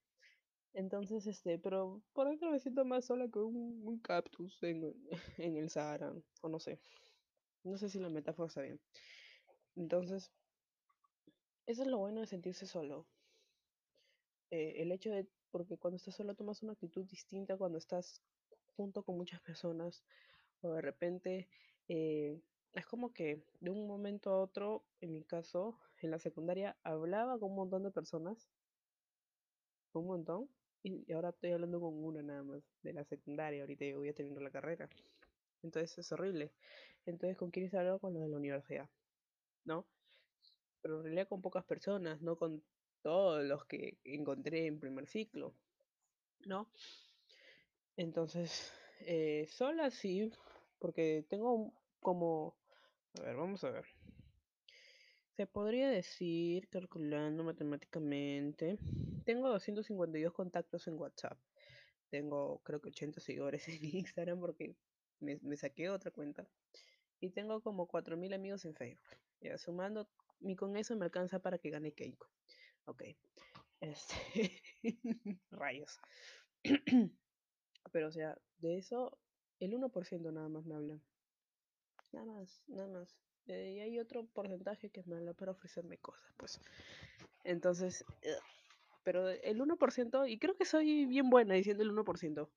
Entonces, 0.72 1.26
este, 1.26 1.59
pero 1.59 2.02
por 2.12 2.29
dentro 2.29 2.50
me 2.50 2.59
siento 2.59 2.85
más 2.85 3.07
sola 3.07 3.29
que 3.29 3.38
un, 3.38 3.98
cactus 4.00 4.62
en, 4.62 4.94
en, 5.38 5.57
el 5.57 5.70
Sahara, 5.70 6.14
o 6.42 6.48
no 6.48 6.61
sé. 6.61 6.79
No 7.64 7.79
sé 7.79 7.88
si 7.88 7.98
la 7.98 8.11
metáfora 8.11 8.48
está 8.48 8.62
bien. 8.62 8.81
Entonces, 9.74 10.31
eso 11.66 11.83
es 11.83 11.88
lo 11.88 11.98
bueno 11.98 12.20
de 12.20 12.26
sentirse 12.26 12.66
solo. 12.66 13.07
Eh, 14.50 14.83
el 14.83 14.92
hecho 14.92 15.11
de, 15.11 15.26
porque 15.50 15.76
cuando 15.76 15.96
estás 15.96 16.14
solo 16.14 16.35
tomas 16.35 16.62
una 16.62 16.72
actitud 16.74 17.05
distinta 17.07 17.57
cuando 17.57 17.79
estás 17.79 18.22
junto 18.76 19.02
con 19.02 19.16
muchas 19.16 19.40
personas, 19.40 20.05
o 20.61 20.72
de 20.72 20.81
repente, 20.81 21.48
eh, 21.88 22.40
es 22.77 22.87
como 22.87 23.12
que 23.12 23.43
de 23.61 23.71
un 23.71 23.87
momento 23.87 24.31
a 24.31 24.41
otro, 24.41 24.85
en 25.01 25.12
mi 25.12 25.25
caso, 25.25 25.79
en 26.03 26.11
la 26.11 26.19
secundaria, 26.19 26.77
hablaba 26.83 27.39
con 27.39 27.51
un 27.51 27.57
montón 27.57 27.83
de 27.83 27.91
personas, 27.91 28.49
un 29.93 30.07
montón, 30.07 30.49
y 30.83 31.11
ahora 31.12 31.31
estoy 31.31 31.53
hablando 31.53 31.81
con 31.81 32.05
una 32.05 32.23
nada 32.23 32.43
más 32.45 32.62
de 32.83 32.93
la 32.93 33.05
secundaria, 33.05 33.62
ahorita 33.62 33.85
voy 33.97 34.09
a 34.09 34.15
terminar 34.15 34.43
la 34.43 34.51
carrera. 34.51 34.89
Entonces 35.62 35.99
es 35.99 36.12
horrible. 36.12 36.53
Entonces, 37.07 37.37
¿con 37.37 37.51
quiénes 37.51 37.75
hablo? 37.75 37.99
Con 37.99 38.15
los 38.15 38.23
de 38.23 38.29
la 38.29 38.37
universidad, 38.37 38.89
¿no? 39.65 39.87
Pero 40.83 40.99
en 40.99 41.05
realidad 41.05 41.29
con 41.29 41.43
pocas 41.43 41.65
personas, 41.65 42.21
no 42.21 42.37
con 42.37 42.62
todos 43.03 43.45
los 43.45 43.65
que 43.65 43.99
encontré 44.05 44.67
en 44.67 44.79
primer 44.79 45.07
ciclo, 45.07 45.55
¿no? 46.45 46.69
Entonces, 47.97 48.71
eh, 49.01 49.47
sola 49.49 49.91
sí, 49.91 50.31
porque 50.79 51.25
tengo 51.29 51.73
como... 52.01 52.55
A 53.18 53.22
ver, 53.22 53.37
vamos 53.37 53.64
a 53.64 53.70
ver. 53.70 53.85
Se 55.37 55.46
podría 55.46 55.90
decir, 55.90 56.68
calculando 56.68 57.44
matemáticamente, 57.44 58.79
tengo 59.24 59.48
252 59.50 60.33
contactos 60.33 60.87
en 60.88 60.98
WhatsApp. 60.98 61.38
Tengo 62.09 62.61
creo 62.64 62.81
que 62.81 62.88
80 62.88 63.20
seguidores 63.20 63.68
en 63.68 63.85
Instagram 63.85 64.40
porque 64.40 64.76
me, 65.20 65.57
saqué 65.57 65.90
otra 65.90 66.11
cuenta. 66.11 66.48
Y 67.20 67.31
tengo 67.31 67.61
como 67.61 67.88
4.000 67.88 68.35
amigos 68.35 68.64
en 68.64 68.74
Facebook. 68.74 69.18
Sumando, 69.59 70.09
y 70.40 70.57
con 70.57 70.76
eso 70.76 70.96
me 70.96 71.05
alcanza 71.05 71.38
para 71.38 71.59
que 71.59 71.70
gane 71.70 71.92
Keiko. 71.92 72.29
Ok. 72.87 73.02
Este... 73.81 74.62
Rayos. 75.50 76.00
Pero 77.92 78.09
o 78.09 78.12
sea, 78.12 78.38
de 78.59 78.79
eso, 78.79 79.18
el 79.61 79.72
1% 79.72 80.33
nada 80.33 80.48
más 80.48 80.64
me 80.64 80.74
hablan. 80.74 81.02
Nada 82.16 82.33
más, 82.33 82.62
nada 82.66 82.88
más. 82.88 83.18
Eh, 83.46 83.74
y 83.76 83.81
hay 83.81 83.98
otro 83.98 84.24
porcentaje 84.24 84.88
que 84.88 85.02
me 85.05 85.16
habla 85.16 85.35
para 85.35 85.52
ofrecerme 85.52 85.98
cosas, 85.98 86.33
pues. 86.38 86.59
Entonces, 87.44 88.07
ugh. 88.09 88.42
pero 89.05 89.29
el 89.29 89.61
1%, 89.61 90.26
y 90.26 90.38
creo 90.38 90.57
que 90.57 90.64
soy 90.64 91.05
bien 91.05 91.29
buena 91.29 91.52
diciendo 91.52 91.83
el 91.83 91.90
1%, 91.90 92.48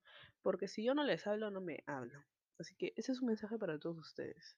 porque 0.42 0.70
si 0.70 0.86
yo 0.86 0.94
no 0.94 1.04
les 1.04 1.28
hablo, 1.28 1.52
no 1.52 1.60
me 1.60 1.84
hablan. 1.88 2.24
Así 2.58 2.74
que 2.76 2.94
ese 2.96 3.12
es 3.12 3.20
un 3.20 3.28
mensaje 3.28 3.58
para 3.58 3.78
todos 3.78 3.98
ustedes. 3.98 4.58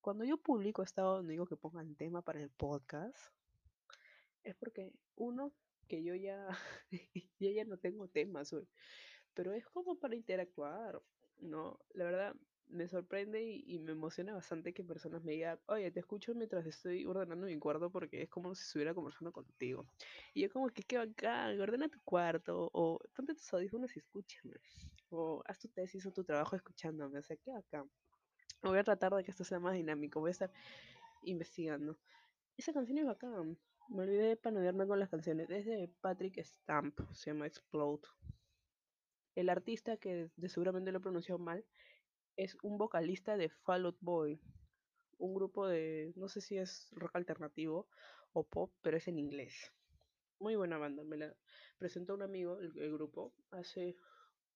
Cuando 0.00 0.24
yo 0.24 0.38
publico 0.38 0.82
estado, 0.82 1.22
no 1.22 1.28
digo 1.28 1.46
que 1.46 1.56
pongan 1.56 1.94
tema 1.94 2.22
para 2.22 2.40
el 2.40 2.48
podcast, 2.48 3.14
es 4.42 4.56
porque 4.56 4.90
uno, 5.16 5.52
que 5.86 6.02
yo 6.02 6.14
ya, 6.14 6.48
yo 7.38 7.50
ya 7.50 7.64
no 7.66 7.76
tengo 7.76 8.08
temas 8.08 8.54
hoy, 8.54 8.66
pero 9.34 9.52
es 9.52 9.66
como 9.66 9.98
para 9.98 10.16
interactuar, 10.16 10.98
¿no? 11.40 11.78
La 11.92 12.04
verdad, 12.04 12.34
me 12.70 12.88
sorprende 12.88 13.42
y, 13.42 13.78
me 13.78 13.92
emociona 13.92 14.34
bastante 14.34 14.72
que 14.72 14.84
personas 14.84 15.22
me 15.24 15.32
digan, 15.32 15.58
oye, 15.66 15.90
te 15.90 16.00
escucho 16.00 16.34
mientras 16.34 16.66
estoy 16.66 17.06
ordenando 17.06 17.46
mi 17.46 17.58
cuarto 17.58 17.90
porque 17.90 18.22
es 18.22 18.28
como 18.28 18.54
si 18.54 18.62
estuviera 18.62 18.94
conversando 18.94 19.32
contigo. 19.32 19.86
Y 20.34 20.42
yo 20.42 20.50
como 20.50 20.68
que, 20.68 20.82
qué 20.82 20.98
bacán, 20.98 21.60
ordena 21.60 21.88
tu 21.88 22.00
cuarto, 22.04 22.70
o 22.72 22.98
ponte 23.14 23.34
tus 23.34 23.52
audífonos 23.52 23.94
y 23.96 24.00
escúchame, 24.00 24.56
o 25.10 25.42
haz 25.46 25.58
tu 25.58 25.68
tesis 25.68 26.04
o 26.06 26.12
tu 26.12 26.24
trabajo 26.24 26.56
escuchándome, 26.56 27.18
o 27.18 27.22
sea, 27.22 27.36
qué 27.36 27.50
bacán. 27.50 27.90
Voy 28.62 28.78
a 28.78 28.84
tratar 28.84 29.14
de 29.14 29.24
que 29.24 29.30
esto 29.30 29.44
sea 29.44 29.60
más 29.60 29.74
dinámico, 29.74 30.20
voy 30.20 30.30
a 30.30 30.32
estar 30.32 30.52
investigando. 31.22 31.98
Esa 32.56 32.72
canción 32.72 32.98
es 32.98 33.06
bacán. 33.06 33.56
Me 33.88 34.02
olvidé 34.02 34.28
de 34.28 34.36
panodearme 34.36 34.86
con 34.86 34.98
las 34.98 35.08
canciones. 35.08 35.48
Es 35.48 35.64
de 35.64 35.90
Patrick 36.00 36.38
Stamp, 36.44 36.98
se 37.12 37.30
llama 37.30 37.46
Explode. 37.46 38.02
El 39.34 39.48
artista, 39.48 39.96
que 39.96 40.30
de 40.36 40.48
seguramente 40.48 40.90
lo 40.90 41.00
pronunció 41.00 41.38
mal, 41.38 41.64
es 42.38 42.56
un 42.62 42.78
vocalista 42.78 43.36
de 43.36 43.48
Fall 43.48 43.84
Out 43.84 43.98
Boy, 44.00 44.40
un 45.18 45.34
grupo 45.34 45.66
de, 45.66 46.12
no 46.14 46.28
sé 46.28 46.40
si 46.40 46.56
es 46.56 46.88
rock 46.92 47.16
alternativo 47.16 47.88
o 48.32 48.44
pop, 48.44 48.72
pero 48.80 48.96
es 48.96 49.08
en 49.08 49.18
inglés. 49.18 49.72
Muy 50.38 50.54
buena 50.54 50.78
banda, 50.78 51.02
me 51.02 51.16
la 51.16 51.34
presentó 51.78 52.14
un 52.14 52.22
amigo, 52.22 52.60
el, 52.60 52.92
grupo, 52.92 53.34
hace 53.50 53.96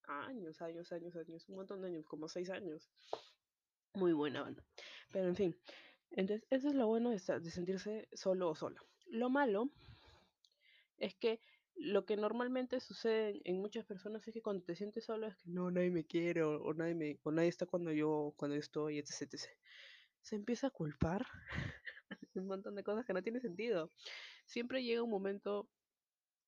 años, 0.04 0.62
años, 0.62 0.92
años, 0.92 1.16
años, 1.16 1.48
un 1.48 1.56
montón 1.56 1.82
de 1.82 1.88
años, 1.88 2.06
como 2.06 2.28
seis 2.28 2.50
años. 2.50 2.88
Muy 3.94 4.12
buena 4.12 4.42
banda. 4.42 4.64
Pero 5.10 5.26
en 5.26 5.34
fin, 5.34 5.58
entonces 6.12 6.46
eso 6.50 6.68
es 6.68 6.74
lo 6.74 6.86
bueno 6.86 7.10
de, 7.10 7.16
de 7.16 7.50
sentirse 7.50 8.08
solo 8.12 8.50
o 8.50 8.54
sola. 8.54 8.80
Lo 9.06 9.28
malo 9.28 9.70
es 10.98 11.16
que 11.16 11.40
lo 11.76 12.04
que 12.04 12.16
normalmente 12.16 12.80
sucede 12.80 13.40
en 13.44 13.60
muchas 13.60 13.84
personas 13.84 14.26
es 14.26 14.34
que 14.34 14.42
cuando 14.42 14.64
te 14.64 14.76
sientes 14.76 15.04
solo 15.04 15.26
es 15.26 15.36
que 15.36 15.50
no, 15.50 15.70
nadie 15.70 15.90
me 15.90 16.04
quiere 16.04 16.42
o, 16.42 16.62
o 16.62 16.74
nadie, 16.74 16.94
me, 16.94 17.18
o 17.22 17.32
nadie 17.32 17.48
está 17.48 17.66
cuando 17.66 17.92
yo, 17.92 18.34
cuando 18.36 18.56
yo 18.56 18.60
estoy, 18.60 18.98
etc, 18.98 19.22
etc. 19.22 19.48
Se 20.20 20.36
empieza 20.36 20.68
a 20.68 20.70
culpar 20.70 21.26
un 22.34 22.46
montón 22.46 22.74
de 22.74 22.84
cosas 22.84 23.04
que 23.04 23.12
no 23.12 23.22
tiene 23.22 23.40
sentido. 23.40 23.90
Siempre 24.46 24.84
llega 24.84 25.02
un 25.02 25.10
momento 25.10 25.68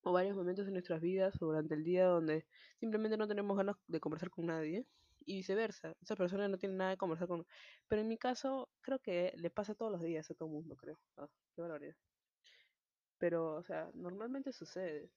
o 0.03 0.13
varios 0.13 0.37
momentos 0.37 0.67
en 0.67 0.73
nuestras 0.73 1.01
vidas 1.01 1.35
o 1.41 1.47
durante 1.47 1.73
el 1.73 1.83
día 1.83 2.05
donde 2.05 2.45
simplemente 2.79 3.17
no 3.17 3.27
tenemos 3.27 3.57
ganas 3.57 3.75
de 3.87 3.99
conversar 3.99 4.29
con 4.29 4.45
nadie 4.45 4.85
y 5.25 5.35
viceversa. 5.35 5.95
Esa 6.01 6.15
persona 6.15 6.47
no 6.47 6.57
tiene 6.59 6.75
nada 6.75 6.91
de 6.91 6.97
conversar 6.97 7.27
con... 7.27 7.45
Pero 7.87 8.01
en 8.01 8.07
mi 8.07 8.17
caso, 8.17 8.69
creo 8.81 8.99
que 8.99 9.33
le 9.37 9.49
pasa 9.49 9.73
todos 9.73 9.91
los 9.91 10.01
días 10.01 10.29
a 10.29 10.35
todo 10.35 10.47
el 10.49 10.53
mundo, 10.53 10.75
creo. 10.75 10.99
Ah, 11.17 11.27
qué 11.55 11.61
barbaridad. 11.61 11.95
Pero, 13.17 13.55
o 13.55 13.63
sea, 13.63 13.89
normalmente 13.93 14.51
sucede. 14.51 15.09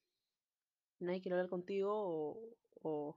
Nadie 1.01 1.21
quiere 1.21 1.37
hablar 1.37 1.51
contigo 1.51 1.93
o, 1.93 2.57
o 2.83 3.17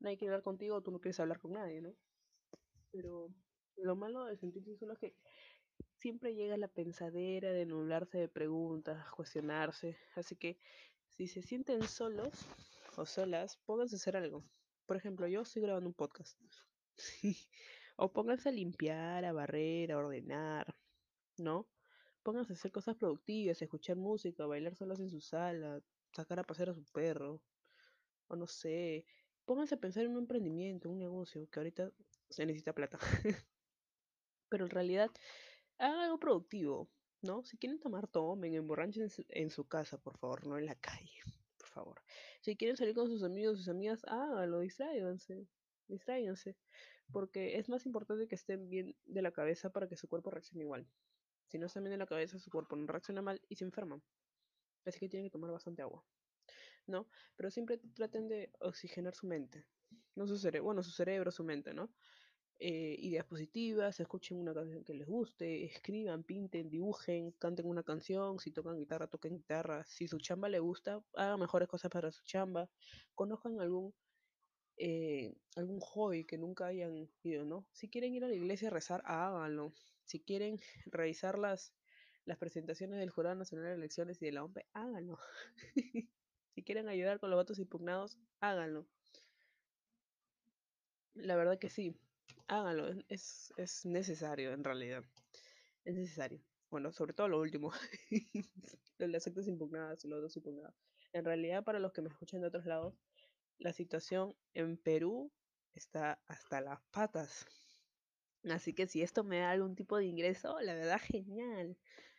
nadie 0.00 0.16
quiere 0.16 0.32
hablar 0.32 0.44
contigo 0.44 0.76
o 0.76 0.82
tú 0.82 0.90
no 0.90 1.00
quieres 1.00 1.20
hablar 1.20 1.40
con 1.40 1.52
nadie, 1.52 1.80
¿no? 1.80 1.94
Pero 2.92 3.30
lo 3.76 3.96
malo 3.96 4.24
de 4.24 4.36
sentirse 4.36 4.76
solo 4.76 4.94
es 4.94 4.98
que 4.98 5.14
siempre 5.98 6.34
llega 6.34 6.56
la 6.56 6.68
pensadera 6.68 7.52
de 7.52 7.66
nublarse 7.66 8.18
de 8.18 8.28
preguntas, 8.28 9.10
cuestionarse. 9.12 9.96
Así 10.16 10.36
que 10.36 10.58
si 11.08 11.26
se 11.26 11.42
sienten 11.42 11.82
solos 11.82 12.32
o 12.96 13.06
solas, 13.06 13.58
pónganse 13.66 13.96
a 13.96 13.98
hacer 13.98 14.16
algo. 14.16 14.44
Por 14.86 14.96
ejemplo, 14.96 15.26
yo 15.28 15.42
estoy 15.42 15.62
grabando 15.62 15.88
un 15.88 15.94
podcast. 15.94 16.38
o 17.96 18.12
pónganse 18.12 18.48
a 18.48 18.52
limpiar, 18.52 19.24
a 19.24 19.32
barrer, 19.32 19.92
a 19.92 19.98
ordenar, 19.98 20.74
¿no? 21.38 21.66
Pónganse 22.22 22.52
a 22.52 22.56
hacer 22.56 22.70
cosas 22.70 22.96
productivas, 22.96 23.60
escuchar 23.62 23.96
música, 23.96 24.46
bailar 24.46 24.74
solos 24.74 25.00
en 25.00 25.08
su 25.08 25.20
sala, 25.20 25.80
sacar 26.12 26.38
a 26.38 26.44
pasear 26.44 26.70
a 26.70 26.74
su 26.74 26.84
perro, 26.84 27.42
o 28.28 28.36
no 28.36 28.46
sé. 28.46 29.06
Pónganse 29.44 29.74
a 29.74 29.80
pensar 29.80 30.04
en 30.04 30.12
un 30.12 30.18
emprendimiento, 30.18 30.90
un 30.90 30.98
negocio, 30.98 31.48
que 31.50 31.60
ahorita 31.60 31.90
se 32.28 32.46
necesita 32.46 32.74
plata. 32.74 32.98
Pero 34.48 34.64
en 34.64 34.70
realidad, 34.70 35.10
hagan 35.78 36.00
algo 36.00 36.18
productivo, 36.18 36.90
¿no? 37.22 37.42
Si 37.44 37.56
quieren 37.56 37.80
tomar, 37.80 38.06
tomen, 38.06 38.54
emborrachen 38.54 39.08
en 39.28 39.50
su 39.50 39.66
casa, 39.66 39.98
por 39.98 40.18
favor, 40.18 40.46
no 40.46 40.58
en 40.58 40.66
la 40.66 40.74
calle, 40.74 41.20
por 41.56 41.68
favor. 41.68 42.02
Si 42.42 42.56
quieren 42.56 42.76
salir 42.76 42.94
con 42.94 43.08
sus 43.08 43.22
amigos, 43.22 43.58
sus 43.58 43.68
amigas, 43.68 44.04
háganlo, 44.06 44.60
distráiganse, 44.60 45.46
distráiganse. 45.88 46.56
Porque 47.12 47.58
es 47.58 47.68
más 47.68 47.86
importante 47.86 48.28
que 48.28 48.36
estén 48.36 48.68
bien 48.68 48.94
de 49.04 49.22
la 49.22 49.32
cabeza 49.32 49.70
para 49.70 49.88
que 49.88 49.96
su 49.96 50.06
cuerpo 50.08 50.30
reaccione 50.30 50.62
igual. 50.62 50.86
Si 51.50 51.58
no 51.58 51.66
están 51.66 51.82
bien 51.84 51.92
de 51.92 51.98
la 51.98 52.06
cabeza, 52.06 52.38
su 52.38 52.50
cuerpo 52.50 52.76
no 52.76 52.86
reacciona 52.86 53.22
mal 53.22 53.42
y 53.48 53.56
se 53.56 53.64
enferman. 53.64 54.02
Así 54.86 55.00
que 55.00 55.08
tienen 55.08 55.26
que 55.28 55.32
tomar 55.32 55.50
bastante 55.50 55.82
agua. 55.82 56.04
¿No? 56.86 57.08
Pero 57.36 57.50
siempre 57.50 57.78
traten 57.94 58.28
de 58.28 58.52
oxigenar 58.60 59.14
su 59.14 59.26
mente. 59.26 59.66
No 60.14 60.26
su 60.26 60.38
cerebro, 60.38 60.64
bueno, 60.66 60.82
su 60.82 60.92
cerebro, 60.92 61.30
su 61.30 61.44
mente, 61.44 61.74
¿no? 61.74 61.90
eh, 62.60 62.94
ideas 62.98 63.24
positivas, 63.24 63.98
escuchen 64.00 64.38
una 64.38 64.52
canción 64.54 64.84
que 64.84 64.94
les 64.94 65.08
guste, 65.08 65.64
escriban, 65.64 66.24
pinten, 66.24 66.68
dibujen, 66.68 67.32
canten 67.32 67.66
una 67.66 67.82
canción, 67.82 68.38
si 68.38 68.52
tocan 68.52 68.76
guitarra, 68.76 69.06
toquen 69.08 69.36
guitarra, 69.36 69.84
si 69.86 70.06
su 70.06 70.18
chamba 70.18 70.48
le 70.50 70.60
gusta, 70.60 71.02
hagan 71.14 71.40
mejores 71.40 71.68
cosas 71.68 71.90
para 71.90 72.12
su 72.12 72.22
chamba, 72.24 72.70
conozcan 73.14 73.60
algún, 73.60 73.94
eh, 74.76 75.34
algún 75.56 75.80
hobby 75.80 76.26
que 76.26 76.38
nunca 76.38 76.66
hayan 76.66 77.08
ido, 77.22 77.44
¿no? 77.44 77.66
Si 77.72 77.88
quieren 77.88 78.14
ir 78.14 78.24
a 78.24 78.28
la 78.28 78.34
iglesia 78.34 78.68
a 78.68 78.72
rezar, 78.72 79.02
háganlo. 79.06 79.72
Si 80.10 80.18
quieren 80.18 80.58
revisar 80.86 81.38
las, 81.38 81.72
las 82.24 82.36
presentaciones 82.36 82.98
del 82.98 83.10
Jurado 83.10 83.36
Nacional 83.36 83.66
de 83.66 83.74
Elecciones 83.74 84.20
y 84.20 84.24
de 84.26 84.32
la 84.32 84.42
OMP, 84.42 84.58
háganlo. 84.72 85.20
si 86.52 86.64
quieren 86.64 86.88
ayudar 86.88 87.20
con 87.20 87.30
los 87.30 87.38
votos 87.38 87.60
impugnados, 87.60 88.18
háganlo. 88.40 88.88
La 91.14 91.36
verdad 91.36 91.60
que 91.60 91.70
sí, 91.70 91.94
háganlo, 92.48 92.88
es, 93.06 93.52
es 93.56 93.86
necesario 93.86 94.52
en 94.52 94.64
realidad. 94.64 95.04
Es 95.84 95.94
necesario. 95.94 96.42
Bueno, 96.70 96.90
sobre 96.90 97.12
todo 97.12 97.28
lo 97.28 97.38
último. 97.38 97.70
las 98.98 99.28
actas 99.28 99.46
impugnadas 99.46 100.04
y 100.04 100.08
los 100.08 100.22
dos 100.22 100.36
impugnados. 100.36 100.74
En 101.12 101.24
realidad, 101.24 101.62
para 101.62 101.78
los 101.78 101.92
que 101.92 102.02
me 102.02 102.08
escuchan 102.08 102.40
de 102.40 102.48
otros 102.48 102.66
lados, 102.66 102.94
la 103.58 103.72
situación 103.72 104.34
en 104.54 104.76
Perú 104.76 105.30
está 105.72 106.20
hasta 106.26 106.60
las 106.60 106.80
patas. 106.90 107.46
Así 108.48 108.72
que 108.74 108.86
si 108.86 109.02
esto 109.02 109.24
me 109.24 109.38
da 109.40 109.50
algún 109.50 109.74
tipo 109.76 109.96
de 109.98 110.06
ingreso, 110.06 110.60
la 110.60 110.74
verdad, 110.74 111.00
genial. 111.02 111.76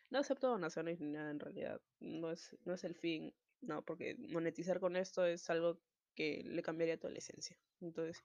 No 0.10 0.19
acepto 0.19 0.47
donaciones 0.49 0.99
ni 0.99 1.10
nada 1.10 1.31
en 1.31 1.39
realidad. 1.39 1.81
No 1.99 2.31
es, 2.31 2.55
no 2.65 2.73
es 2.73 2.84
el 2.84 2.95
fin. 2.95 3.34
No, 3.62 3.84
porque 3.84 4.15
monetizar 4.29 4.79
con 4.79 4.95
esto 4.95 5.25
es 5.25 5.49
algo 5.49 5.79
que 6.15 6.43
le 6.45 6.62
cambiaría 6.63 6.99
toda 6.99 7.13
la 7.13 7.19
esencia. 7.19 7.57
Entonces, 7.81 8.23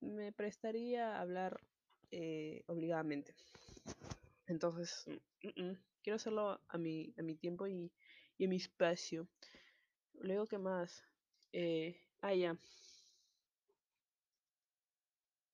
me 0.00 0.30
prestaría 0.32 1.16
a 1.16 1.20
hablar 1.20 1.60
eh, 2.12 2.62
obligadamente. 2.68 3.34
Entonces, 4.46 5.04
mm, 5.42 5.62
mm, 5.62 5.76
quiero 6.02 6.16
hacerlo 6.16 6.60
a 6.68 6.78
mi, 6.78 7.12
a 7.18 7.22
mi 7.22 7.34
tiempo 7.36 7.66
y, 7.66 7.92
y 8.38 8.44
a 8.44 8.48
mi 8.48 8.56
espacio. 8.56 9.28
Luego, 10.14 10.46
¿qué 10.46 10.58
más? 10.58 11.04
Eh, 11.52 11.96
ah, 12.22 12.34
ya. 12.34 12.56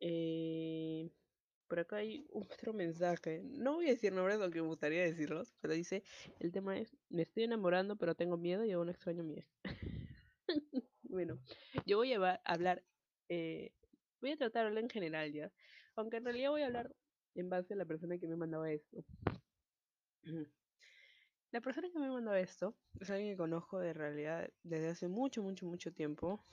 Eh, 0.00 1.10
por 1.70 1.78
acá 1.78 1.96
hay 1.96 2.26
otro 2.32 2.72
mensaje. 2.72 3.42
No 3.44 3.74
voy 3.74 3.86
a 3.86 3.90
decir 3.90 4.12
nombres, 4.12 4.40
aunque 4.40 4.60
me 4.60 4.66
gustaría 4.66 5.02
decirlos, 5.02 5.54
pero 5.60 5.72
dice, 5.72 6.02
el 6.40 6.50
tema 6.50 6.76
es, 6.76 6.96
me 7.08 7.22
estoy 7.22 7.44
enamorando, 7.44 7.96
pero 7.96 8.16
tengo 8.16 8.36
miedo 8.36 8.64
y 8.64 8.72
aún 8.72 8.88
extraño 8.88 9.22
a 9.22 9.64
bueno, 11.04 11.38
yo 11.86 11.96
voy 11.98 12.12
a 12.12 12.40
hablar, 12.44 12.82
eh, 13.28 13.72
voy 14.20 14.32
a 14.32 14.36
tratarlo 14.36 14.80
en 14.80 14.90
general 14.90 15.32
ya, 15.32 15.52
aunque 15.94 16.16
en 16.16 16.24
realidad 16.24 16.50
voy 16.50 16.62
a 16.62 16.66
hablar 16.66 16.94
en 17.36 17.48
base 17.48 17.74
a 17.74 17.76
la 17.76 17.84
persona 17.84 18.18
que 18.18 18.26
me 18.26 18.34
mandaba 18.34 18.70
esto. 18.72 19.04
La 21.52 21.60
persona 21.60 21.88
que 21.92 21.98
me 22.00 22.10
mandó 22.10 22.34
esto 22.34 22.76
es 22.98 23.10
alguien 23.10 23.32
que 23.32 23.36
conozco 23.36 23.78
de 23.78 23.92
realidad 23.92 24.50
desde 24.64 24.88
hace 24.88 25.08
mucho, 25.08 25.42
mucho, 25.42 25.66
mucho 25.66 25.92
tiempo. 25.92 26.44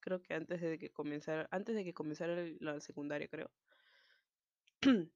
Creo 0.00 0.20
que 0.22 0.34
antes 0.34 0.60
de 0.60 0.78
que 0.78 0.90
comenzara, 0.90 1.48
antes 1.52 1.76
de 1.76 1.84
que 1.84 1.94
comenzara 1.94 2.44
la 2.60 2.80
secundaria, 2.80 3.28
creo. 3.28 3.50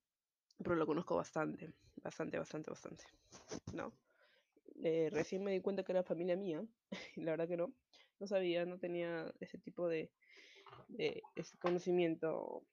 Pero 0.59 0.75
lo 0.75 0.87
conozco 0.87 1.17
bastante, 1.17 1.73
bastante, 1.97 2.39
bastante, 2.39 2.71
bastante. 2.71 3.05
¿No? 3.73 3.93
Eh, 4.83 5.09
recién 5.11 5.43
me 5.43 5.53
di 5.53 5.61
cuenta 5.61 5.85
que 5.85 5.93
era 5.93 6.03
familia 6.03 6.37
mía. 6.37 6.65
la 7.17 7.33
verdad 7.33 7.49
que 7.49 7.57
no. 7.57 7.75
No 8.19 8.27
sabía, 8.27 8.67
no 8.67 8.79
tenía 8.79 9.33
ese 9.41 9.59
tipo 9.59 9.89
de, 9.89 10.11
de 10.89 11.23
ese 11.37 11.57
conocimiento 11.59 12.67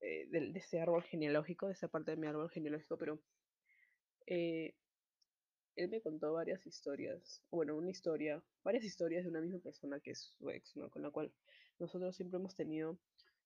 eh, 0.00 0.26
de, 0.28 0.52
ese 0.58 0.80
árbol 0.80 1.02
genealógico, 1.02 1.66
de 1.66 1.72
esa 1.72 1.88
parte 1.88 2.10
de 2.10 2.16
mi 2.18 2.26
árbol 2.26 2.50
genealógico, 2.50 2.98
pero 2.98 3.20
eh, 4.26 4.74
él 5.76 5.88
me 5.88 6.02
contó 6.02 6.32
varias 6.32 6.66
historias, 6.66 7.42
bueno, 7.50 7.74
una 7.74 7.90
historia, 7.90 8.42
varias 8.62 8.84
historias 8.84 9.24
de 9.24 9.30
una 9.30 9.40
misma 9.40 9.60
persona 9.60 10.00
que 10.00 10.10
es 10.10 10.34
su 10.36 10.50
ex, 10.50 10.76
¿no? 10.76 10.90
Con 10.90 11.02
la 11.02 11.10
cual 11.10 11.32
nosotros 11.78 12.14
siempre 12.14 12.38
hemos 12.38 12.54
tenido, 12.54 12.98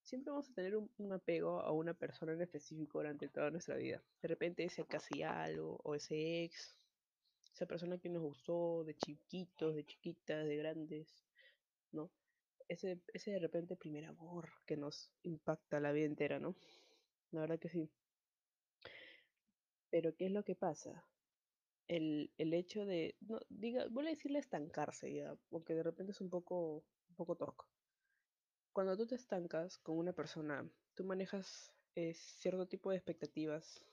siempre 0.02 0.30
vamos 0.30 0.50
a 0.50 0.54
tener 0.54 0.76
un, 0.76 1.12
apego 1.12 1.60
a 1.60 1.72
una 1.72 1.94
persona 1.94 2.32
en 2.32 2.42
específico 2.42 2.98
durante 2.98 3.28
toda 3.28 3.50
nuestra 3.50 3.76
vida. 3.76 4.02
De 4.22 4.28
repente 4.28 4.64
ese 4.64 4.84
casi 4.84 5.22
algo, 5.22 5.80
o 5.84 5.94
ese 5.94 6.44
ex, 6.44 6.76
esa 7.52 7.66
persona 7.66 7.98
que 7.98 8.08
nos 8.08 8.22
gustó 8.22 8.84
de 8.84 8.94
chiquitos, 8.96 9.74
de 9.74 9.84
chiquitas, 9.84 10.46
de 10.46 10.56
grandes, 10.56 11.26
¿no? 11.92 12.10
Ese, 12.68 13.00
ese 13.12 13.32
de 13.32 13.38
repente 13.38 13.76
primer 13.76 14.04
amor 14.04 14.50
que 14.66 14.76
nos 14.76 15.10
impacta 15.22 15.80
la 15.80 15.92
vida 15.92 16.06
entera, 16.06 16.38
¿no? 16.38 16.54
La 17.30 17.40
verdad 17.40 17.58
que 17.58 17.68
sí. 17.68 17.90
Pero 19.90 20.14
¿qué 20.14 20.26
es 20.26 20.32
lo 20.32 20.44
que 20.44 20.54
pasa? 20.54 21.04
el, 21.88 22.30
el 22.36 22.54
hecho 22.54 22.84
de, 22.84 23.16
no, 23.20 23.40
diga, 23.48 23.86
voy 23.90 24.06
a 24.06 24.10
decirle 24.10 24.38
estancarse 24.38 25.12
ya, 25.12 25.34
porque 25.48 25.74
de 25.74 25.82
repente 25.82 26.12
es 26.12 26.20
un 26.20 26.30
poco, 26.30 26.84
un 27.08 27.16
poco 27.16 27.34
tosco. 27.34 27.66
Cuando 28.78 28.96
tú 28.96 29.08
te 29.08 29.16
estancas 29.16 29.76
con 29.78 29.98
una 29.98 30.12
persona, 30.12 30.64
tú 30.94 31.02
manejas 31.02 31.74
eh, 31.96 32.14
cierto 32.14 32.68
tipo 32.68 32.90
de 32.90 32.96
expectativas, 32.96 33.84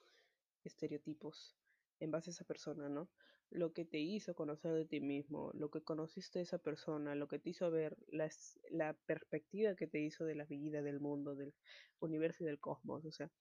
estereotipos, 0.64 1.58
en 2.00 2.12
base 2.12 2.30
a 2.30 2.34
esa 2.34 2.46
persona, 2.46 2.88
¿no? 2.88 3.10
Lo 3.50 3.74
que 3.74 3.84
te 3.84 3.98
hizo 3.98 4.36
conocer 4.36 4.74
de 4.74 4.86
ti 4.86 5.00
mismo, 5.00 5.50
lo 5.56 5.72
que 5.72 5.82
conociste 5.82 6.38
de 6.38 6.44
esa 6.44 6.60
persona, 6.60 7.16
lo 7.16 7.28
que 7.28 7.40
te 7.40 7.50
hizo 7.50 7.72
ver, 7.72 7.98
la, 8.10 8.94
perspectiva 9.08 9.76
que 9.76 9.88
te 9.88 10.02
hizo 10.02 10.24
de 10.24 10.36
la 10.36 10.46
vida, 10.46 10.84
del 10.84 11.00
mundo, 11.00 11.34
del 11.34 11.56
universo 11.98 12.44
y 12.44 12.46
del 12.46 12.60
cosmos, 12.60 13.06
o 13.06 13.12
sea, 13.12 13.32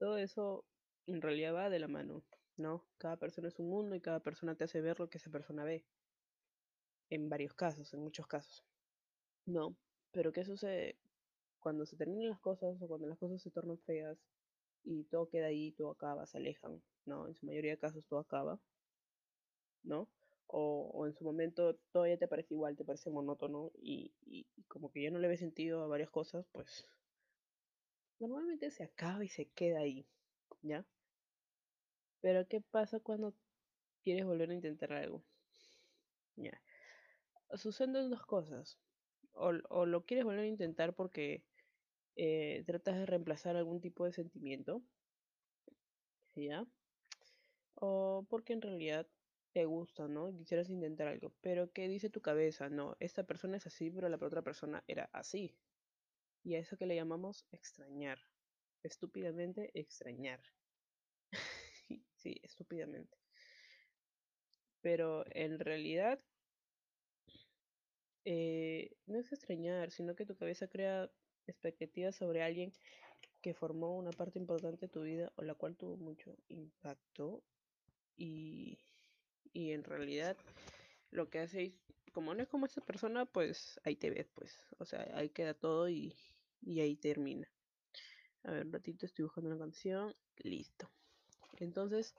todo 0.00 0.18
eso 0.18 0.64
en 1.06 1.22
realidad 1.22 1.54
va 1.54 1.70
de 1.70 1.78
la 1.78 1.86
mano. 1.86 2.24
¿no? 2.56 2.84
Cada 2.98 3.18
persona 3.18 3.46
es 3.46 3.60
un 3.60 3.68
mundo 3.68 3.94
y 3.94 4.00
cada 4.00 4.18
persona 4.18 4.56
te 4.56 4.64
hace 4.64 4.80
ver 4.80 4.98
lo 4.98 5.08
que 5.08 5.18
esa 5.18 5.30
persona 5.30 5.62
ve. 5.62 5.84
En 7.08 7.28
varios 7.28 7.54
casos, 7.54 7.94
en 7.94 8.00
muchos 8.00 8.26
casos. 8.26 8.64
No, 9.44 9.76
pero 10.16 10.32
¿qué 10.32 10.46
sucede 10.46 10.96
cuando 11.58 11.84
se 11.84 11.94
terminan 11.94 12.30
las 12.30 12.40
cosas 12.40 12.80
o 12.80 12.88
cuando 12.88 13.06
las 13.06 13.18
cosas 13.18 13.42
se 13.42 13.50
tornan 13.50 13.78
feas 13.80 14.16
y 14.82 15.04
todo 15.04 15.28
queda 15.28 15.48
ahí, 15.48 15.72
todo 15.72 15.90
acaba, 15.90 16.26
se 16.26 16.38
alejan, 16.38 16.82
¿no? 17.04 17.28
En 17.28 17.34
su 17.34 17.44
mayoría 17.44 17.72
de 17.72 17.78
casos 17.78 18.06
todo 18.06 18.20
acaba, 18.20 18.58
¿no? 19.82 20.08
O, 20.46 20.90
o 20.94 21.06
en 21.06 21.12
su 21.12 21.22
momento 21.22 21.76
todo 21.92 22.06
ya 22.06 22.16
te 22.16 22.28
parece 22.28 22.54
igual, 22.54 22.76
te 22.76 22.84
parece 22.86 23.10
monótono 23.10 23.72
y, 23.74 24.14
y, 24.24 24.46
como 24.68 24.90
que 24.90 25.02
ya 25.02 25.10
no 25.10 25.18
le 25.18 25.28
ves 25.28 25.40
sentido 25.40 25.82
a 25.82 25.86
varias 25.86 26.08
cosas, 26.08 26.46
pues 26.50 26.88
normalmente 28.18 28.70
se 28.70 28.84
acaba 28.84 29.22
y 29.22 29.28
se 29.28 29.50
queda 29.50 29.80
ahí, 29.80 30.06
¿ya? 30.62 30.86
Pero 32.22 32.48
¿qué 32.48 32.62
pasa 32.62 33.00
cuando 33.00 33.34
quieres 34.02 34.24
volver 34.24 34.48
a 34.48 34.54
intentar 34.54 34.94
algo? 34.94 35.22
Ya. 36.36 36.58
Suceden 37.52 38.08
dos 38.08 38.24
cosas. 38.24 38.78
O, 39.36 39.86
lo 39.86 40.04
quieres 40.06 40.24
volver 40.24 40.44
a 40.44 40.46
intentar 40.46 40.94
porque 40.94 41.44
eh, 42.16 42.64
tratas 42.66 42.96
de 42.96 43.06
reemplazar 43.06 43.56
algún 43.56 43.80
tipo 43.80 44.04
de 44.04 44.12
sentimiento. 44.12 44.82
¿Ya? 46.34 46.66
O 47.74 48.26
porque 48.28 48.52
en 48.52 48.62
realidad 48.62 49.06
te 49.52 49.64
gusta, 49.64 50.08
¿no? 50.08 50.36
Quisieras 50.36 50.68
intentar 50.68 51.08
algo. 51.08 51.32
Pero 51.40 51.72
¿qué 51.72 51.88
dice 51.88 52.10
tu 52.10 52.20
cabeza? 52.20 52.68
No, 52.68 52.96
esta 53.00 53.24
persona 53.24 53.56
es 53.56 53.66
así, 53.66 53.90
pero 53.90 54.08
la 54.08 54.16
otra 54.16 54.42
persona 54.42 54.84
era 54.86 55.08
así. 55.12 55.56
Y 56.42 56.54
a 56.54 56.58
eso 56.58 56.76
que 56.76 56.86
le 56.86 56.94
llamamos 56.94 57.46
extrañar. 57.50 58.18
Estúpidamente 58.82 59.70
extrañar. 59.72 60.40
sí, 62.14 62.38
estúpidamente. 62.42 63.16
Pero 64.82 65.24
en 65.30 65.58
realidad 65.58 66.20
eh, 68.26 68.90
no 69.06 69.20
es 69.20 69.32
extrañar, 69.32 69.92
sino 69.92 70.16
que 70.16 70.26
tu 70.26 70.34
cabeza 70.36 70.66
crea 70.66 71.08
expectativas 71.46 72.16
sobre 72.16 72.42
alguien 72.42 72.72
que 73.40 73.54
formó 73.54 73.96
una 73.96 74.10
parte 74.10 74.40
importante 74.40 74.86
de 74.86 74.92
tu 74.92 75.02
vida 75.02 75.32
o 75.36 75.42
la 75.42 75.54
cual 75.54 75.76
tuvo 75.76 75.96
mucho 75.96 76.36
impacto 76.48 77.44
y, 78.16 78.80
y 79.52 79.70
en 79.70 79.84
realidad 79.84 80.36
lo 81.12 81.30
que 81.30 81.38
hace 81.38 81.76
como 82.12 82.34
no 82.34 82.42
es 82.42 82.48
como 82.48 82.66
esa 82.66 82.80
persona 82.80 83.26
pues 83.26 83.78
ahí 83.84 83.94
te 83.94 84.10
ves 84.10 84.26
pues 84.34 84.58
o 84.78 84.84
sea 84.84 85.08
ahí 85.14 85.28
queda 85.28 85.54
todo 85.54 85.88
y, 85.88 86.16
y 86.62 86.80
ahí 86.80 86.96
termina. 86.96 87.48
A 88.42 88.50
ver 88.50 88.66
un 88.66 88.72
ratito 88.72 89.06
estoy 89.06 89.22
buscando 89.24 89.50
una 89.50 89.58
canción 89.60 90.16
listo. 90.38 90.90
Entonces 91.60 92.16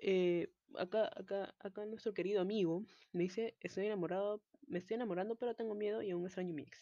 eh, 0.00 0.52
acá, 0.76 1.10
acá, 1.16 1.54
acá 1.60 1.86
nuestro 1.86 2.14
querido 2.14 2.40
amigo 2.40 2.84
me 3.12 3.24
dice, 3.24 3.56
estoy 3.60 3.86
enamorado, 3.86 4.42
me 4.66 4.78
estoy 4.78 4.96
enamorando, 4.96 5.36
pero 5.36 5.54
tengo 5.54 5.74
miedo 5.74 6.02
y 6.02 6.10
aún 6.10 6.24
extraño 6.24 6.54
mi 6.54 6.62
ex. 6.62 6.78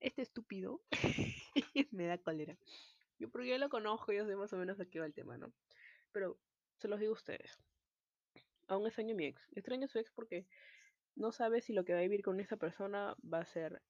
Este 0.00 0.22
estúpido 0.22 0.80
me 1.90 2.06
da 2.06 2.18
cólera. 2.18 2.56
Yo 3.18 3.28
porque 3.30 3.48
ya 3.48 3.58
lo 3.58 3.68
conozco, 3.68 4.12
ya 4.12 4.24
sé 4.26 4.36
más 4.36 4.52
o 4.52 4.56
menos 4.56 4.78
a 4.80 4.86
qué 4.86 5.00
va 5.00 5.06
el 5.06 5.14
tema, 5.14 5.36
¿no? 5.36 5.52
Pero 6.12 6.38
se 6.76 6.88
los 6.88 7.00
digo 7.00 7.12
a 7.12 7.16
ustedes. 7.16 7.58
Aún 8.68 8.86
extraño 8.86 9.14
mi 9.14 9.26
ex. 9.26 9.48
Extraño 9.54 9.88
su 9.88 9.98
ex 9.98 10.10
porque 10.12 10.46
no 11.16 11.32
sabe 11.32 11.60
si 11.60 11.72
lo 11.72 11.84
que 11.84 11.94
va 11.94 11.98
a 11.98 12.02
vivir 12.02 12.22
con 12.22 12.38
esa 12.38 12.56
persona 12.56 13.16
va 13.22 13.40
a 13.40 13.44
ser 13.44 13.82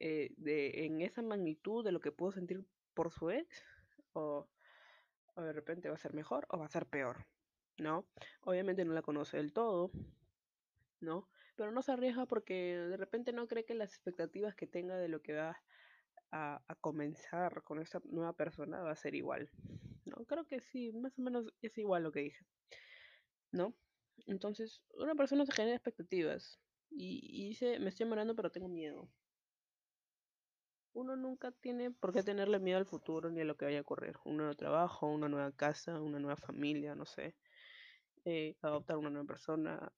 eh, 0.00 0.32
de, 0.36 0.86
en 0.86 1.00
esa 1.00 1.22
magnitud 1.22 1.84
de 1.84 1.92
lo 1.92 2.00
que 2.00 2.10
puedo 2.10 2.32
sentir 2.32 2.64
por 2.94 3.12
su 3.12 3.30
ex 3.30 3.64
o 4.12 4.48
de 5.36 5.52
repente 5.52 5.88
va 5.88 5.94
a 5.94 5.98
ser 5.98 6.12
mejor 6.12 6.46
o 6.50 6.58
va 6.58 6.66
a 6.66 6.70
ser 6.70 6.86
peor. 6.86 7.26
¿No? 7.80 8.06
Obviamente 8.42 8.84
no 8.84 8.92
la 8.92 9.02
conoce 9.02 9.38
del 9.38 9.52
todo, 9.52 9.90
¿no? 11.00 11.28
Pero 11.56 11.72
no 11.72 11.82
se 11.82 11.92
arriesga 11.92 12.26
porque 12.26 12.76
de 12.76 12.96
repente 12.96 13.32
no 13.32 13.48
cree 13.48 13.64
que 13.64 13.74
las 13.74 13.90
expectativas 13.90 14.54
que 14.54 14.66
tenga 14.66 14.96
de 14.96 15.08
lo 15.08 15.22
que 15.22 15.34
va 15.34 15.60
a, 16.30 16.62
comenzar 16.80 17.62
con 17.64 17.80
esta 17.80 18.00
nueva 18.04 18.34
persona 18.34 18.82
va 18.82 18.92
a 18.92 18.96
ser 18.96 19.14
igual, 19.14 19.50
¿no? 20.04 20.24
Creo 20.26 20.46
que 20.46 20.60
sí, 20.60 20.92
más 20.92 21.18
o 21.18 21.22
menos 21.22 21.52
es 21.60 21.76
igual 21.78 22.04
lo 22.04 22.12
que 22.12 22.20
dije, 22.20 22.46
¿no? 23.50 23.74
Entonces, 24.26 24.82
una 24.94 25.14
persona 25.14 25.44
se 25.44 25.52
genera 25.52 25.76
expectativas 25.76 26.60
y, 26.90 27.20
y 27.22 27.48
dice, 27.48 27.78
me 27.80 27.88
estoy 27.88 28.04
enamorando 28.04 28.36
pero 28.36 28.50
tengo 28.50 28.68
miedo. 28.68 29.08
Uno 30.92 31.16
nunca 31.16 31.52
tiene 31.52 31.90
por 31.90 32.12
qué 32.12 32.22
tenerle 32.22 32.58
miedo 32.58 32.78
al 32.78 32.86
futuro 32.86 33.30
ni 33.30 33.40
a 33.40 33.44
lo 33.44 33.56
que 33.56 33.64
vaya 33.64 33.78
a 33.78 33.82
ocurrir. 33.82 34.16
Un 34.24 34.38
nuevo 34.38 34.54
trabajo, 34.54 35.06
una 35.06 35.28
nueva 35.28 35.52
casa, 35.52 36.00
una 36.00 36.18
nueva 36.18 36.36
familia, 36.36 36.94
no 36.94 37.06
sé 37.06 37.36
adoptar 38.62 38.96
una 38.96 39.10
nueva 39.10 39.26
persona, 39.26 39.92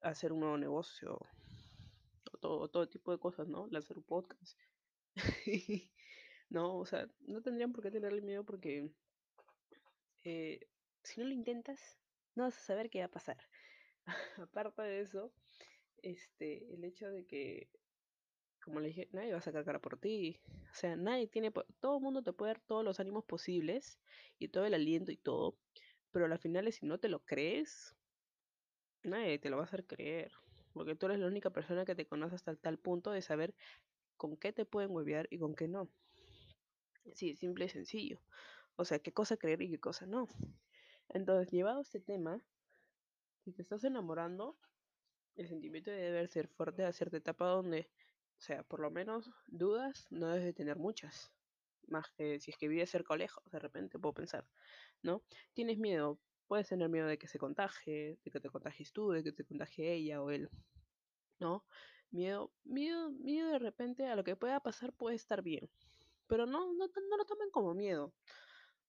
hacer 0.00 0.32
un 0.32 0.40
nuevo 0.40 0.58
negocio, 0.58 1.18
o 2.32 2.38
todo, 2.38 2.68
todo 2.68 2.88
tipo 2.88 3.12
de 3.12 3.18
cosas, 3.18 3.48
¿no? 3.48 3.66
Lanzar 3.70 3.96
un 3.96 4.04
podcast. 4.04 4.58
no, 6.50 6.76
o 6.76 6.86
sea, 6.86 7.08
no 7.20 7.42
tendrían 7.42 7.72
por 7.72 7.82
qué 7.82 7.90
tenerle 7.90 8.20
miedo 8.20 8.44
porque 8.44 8.90
eh, 10.24 10.60
si 11.02 11.20
no 11.20 11.26
lo 11.26 11.32
intentas, 11.32 11.98
no 12.34 12.44
vas 12.44 12.56
a 12.56 12.60
saber 12.60 12.90
qué 12.90 13.00
va 13.00 13.06
a 13.06 13.10
pasar. 13.10 13.38
Aparte 14.38 14.82
de 14.82 15.00
eso, 15.00 15.32
este, 16.02 16.72
el 16.74 16.84
hecho 16.84 17.08
de 17.08 17.24
que, 17.26 17.70
como 18.62 18.80
le 18.80 18.88
dije, 18.88 19.08
nadie 19.12 19.32
va 19.32 19.38
a 19.38 19.42
sacar 19.42 19.64
cara 19.64 19.80
por 19.80 19.98
ti. 19.98 20.40
O 20.70 20.74
sea, 20.74 20.96
nadie 20.96 21.26
tiene, 21.28 21.52
todo 21.80 21.96
el 21.96 22.02
mundo 22.02 22.22
te 22.22 22.32
puede 22.32 22.52
dar 22.52 22.60
todos 22.60 22.84
los 22.84 23.00
ánimos 23.00 23.24
posibles 23.24 23.98
y 24.38 24.48
todo 24.48 24.64
el 24.66 24.74
aliento 24.74 25.12
y 25.12 25.16
todo, 25.16 25.56
pero 26.12 26.26
al 26.26 26.38
final 26.38 26.72
si 26.72 26.86
no 26.86 26.98
te 26.98 27.08
lo 27.08 27.20
crees, 27.20 27.96
nadie 29.02 29.38
te 29.38 29.50
lo 29.50 29.56
va 29.56 29.62
a 29.62 29.66
hacer 29.66 29.86
creer. 29.86 30.32
Porque 30.72 30.94
tú 30.94 31.06
eres 31.06 31.18
la 31.18 31.26
única 31.26 31.50
persona 31.50 31.84
que 31.84 31.94
te 31.94 32.06
conoce 32.06 32.34
hasta 32.34 32.54
tal 32.54 32.78
punto 32.78 33.10
de 33.10 33.22
saber 33.22 33.54
con 34.16 34.36
qué 34.36 34.52
te 34.52 34.64
pueden 34.64 34.90
huevear 34.90 35.26
y 35.30 35.38
con 35.38 35.54
qué 35.54 35.68
no. 35.68 35.88
Sí, 37.14 37.34
simple 37.36 37.64
y 37.66 37.68
sencillo. 37.68 38.20
O 38.76 38.84
sea, 38.84 38.98
qué 38.98 39.12
cosa 39.12 39.36
creer 39.36 39.62
y 39.62 39.70
qué 39.70 39.80
cosa 39.80 40.06
no. 40.06 40.28
Entonces, 41.08 41.50
llevado 41.50 41.78
a 41.78 41.82
este 41.82 42.00
tema, 42.00 42.40
si 43.44 43.52
te 43.52 43.62
estás 43.62 43.82
enamorando, 43.84 44.58
el 45.36 45.48
sentimiento 45.48 45.90
debe 45.90 46.26
ser 46.28 46.48
fuerte 46.48 46.84
a 46.84 46.92
cierta 46.92 47.16
etapa 47.16 47.46
donde, 47.46 47.90
o 48.38 48.40
sea, 48.40 48.62
por 48.62 48.80
lo 48.80 48.90
menos 48.90 49.30
dudas 49.46 50.06
no 50.10 50.28
debes 50.28 50.44
de 50.44 50.52
tener 50.52 50.76
muchas. 50.76 51.32
Más 51.86 52.10
que 52.10 52.40
si 52.40 52.50
es 52.50 52.58
que 52.58 52.68
vives 52.68 52.90
cerca 52.90 53.14
o 53.14 53.16
lejos, 53.16 53.42
de 53.50 53.58
repente 53.58 53.98
puedo 53.98 54.12
pensar, 54.14 54.46
¿no? 55.02 55.22
Tienes 55.54 55.78
miedo, 55.78 56.18
puedes 56.46 56.68
tener 56.68 56.88
miedo 56.88 57.06
de 57.06 57.18
que 57.18 57.28
se 57.28 57.38
contagie, 57.38 58.18
de 58.24 58.30
que 58.30 58.40
te 58.40 58.50
contagies 58.50 58.92
tú, 58.92 59.10
de 59.10 59.22
que 59.22 59.32
te 59.32 59.44
contagie 59.44 59.94
ella 59.94 60.22
o 60.22 60.30
él, 60.30 60.50
¿no? 61.38 61.64
Miedo, 62.10 62.52
miedo, 62.64 63.10
miedo 63.10 63.50
de 63.50 63.58
repente 63.58 64.06
a 64.06 64.16
lo 64.16 64.24
que 64.24 64.36
pueda 64.36 64.60
pasar 64.60 64.92
puede 64.94 65.16
estar 65.16 65.42
bien, 65.42 65.68
pero 66.26 66.46
no, 66.46 66.72
no, 66.72 66.86
no 66.86 67.16
lo 67.16 67.24
tomen 67.26 67.50
como 67.50 67.74
miedo, 67.74 68.14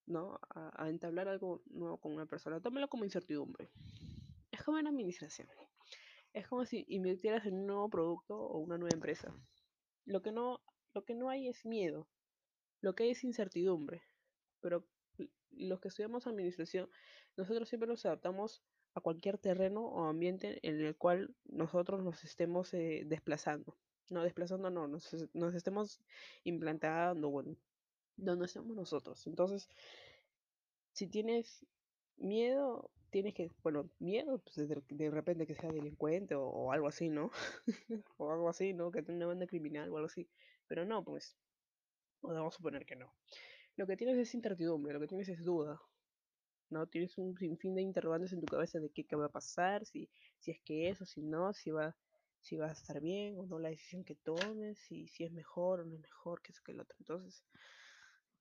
¿no? 0.05 0.39
A, 0.49 0.83
a, 0.83 0.89
entablar 0.89 1.27
algo 1.27 1.61
nuevo 1.65 1.97
con 1.97 2.13
una 2.13 2.25
persona, 2.25 2.61
tómelo 2.61 2.87
como 2.87 3.03
incertidumbre. 3.03 3.69
Es 4.51 4.63
como 4.63 4.79
una 4.79 4.89
administración. 4.89 5.47
Es 6.33 6.47
como 6.47 6.65
si 6.65 6.85
invirtieras 6.87 7.45
en 7.45 7.55
un 7.55 7.67
nuevo 7.67 7.89
producto 7.89 8.35
o 8.35 8.59
una 8.59 8.77
nueva 8.77 8.93
empresa. 8.93 9.33
Lo 10.05 10.21
que 10.21 10.31
no, 10.31 10.61
lo 10.93 11.03
que 11.03 11.15
no 11.15 11.29
hay 11.29 11.47
es 11.47 11.65
miedo, 11.65 12.07
lo 12.81 12.93
que 12.93 13.03
hay 13.03 13.11
es 13.11 13.23
incertidumbre. 13.23 14.01
Pero 14.61 14.85
los 15.51 15.79
que 15.79 15.89
estudiamos 15.89 16.27
administración, 16.27 16.89
nosotros 17.37 17.69
siempre 17.69 17.87
nos 17.87 18.05
adaptamos 18.05 18.63
a 18.93 19.01
cualquier 19.01 19.37
terreno 19.37 19.85
o 19.85 20.05
ambiente 20.05 20.59
en 20.67 20.81
el 20.81 20.95
cual 20.95 21.35
nosotros 21.45 22.03
nos 22.03 22.23
estemos 22.23 22.73
eh, 22.73 23.03
desplazando. 23.05 23.77
No, 24.09 24.23
desplazando 24.23 24.69
no, 24.71 24.87
nos, 24.87 25.15
nos 25.33 25.53
estemos 25.53 26.01
implantando, 26.43 27.29
bueno, 27.29 27.55
donde 28.15 28.45
estemos 28.45 28.75
nosotros. 28.75 29.25
Entonces, 29.27 29.69
si 30.93 31.07
tienes 31.07 31.65
miedo, 32.17 32.89
tienes 33.11 33.33
que, 33.35 33.51
bueno, 33.61 33.89
miedo, 33.99 34.39
pues 34.39 34.67
de, 34.67 35.11
repente 35.11 35.45
que 35.45 35.55
sea 35.55 35.71
delincuente 35.71 36.35
o 36.35 36.71
algo 36.71 36.87
así, 36.87 37.09
¿no? 37.09 37.31
o 38.17 38.31
algo 38.31 38.49
así, 38.49 38.73
¿no? 38.73 38.91
Que 38.91 39.03
tenga 39.03 39.17
una 39.17 39.27
banda 39.27 39.47
criminal 39.47 39.89
o 39.91 39.97
algo 39.97 40.07
así. 40.07 40.27
Pero 40.67 40.85
no, 40.85 41.03
pues, 41.03 41.37
podemos 42.19 42.55
suponer 42.55 42.85
que 42.85 42.95
no. 42.95 43.13
Lo 43.79 43.87
que 43.87 43.95
tienes 43.95 44.17
es 44.17 44.35
incertidumbre, 44.35 44.93
lo 44.93 44.99
que 44.99 45.07
tienes 45.07 45.29
es 45.29 45.41
duda. 45.41 45.81
¿no? 46.69 46.85
Tienes 46.87 47.17
un 47.17 47.37
sinfín 47.37 47.75
de 47.75 47.81
interrogantes 47.81 48.33
en 48.33 48.41
tu 48.41 48.45
cabeza 48.45 48.77
de 48.77 48.89
qué, 48.89 49.05
qué 49.05 49.15
va 49.15 49.27
a 49.27 49.31
pasar, 49.31 49.85
si, 49.85 50.09
si 50.37 50.51
es 50.51 50.59
que 50.65 50.89
eso, 50.89 51.05
si 51.05 51.21
no, 51.21 51.53
si 51.53 51.71
va, 51.71 51.95
si 52.41 52.57
va 52.57 52.67
a 52.67 52.73
estar 52.73 52.99
bien 52.99 53.39
o 53.39 53.45
no 53.45 53.57
la 53.57 53.69
decisión 53.69 54.03
que 54.03 54.15
tomes, 54.15 54.79
si, 54.79 55.07
si 55.07 55.23
es 55.23 55.31
mejor 55.31 55.79
o 55.79 55.85
no 55.85 55.95
es 55.95 56.01
mejor, 56.01 56.41
que 56.41 56.51
eso 56.51 56.61
que 56.65 56.73
el 56.73 56.81
otro. 56.81 56.97
Entonces, 56.99 57.45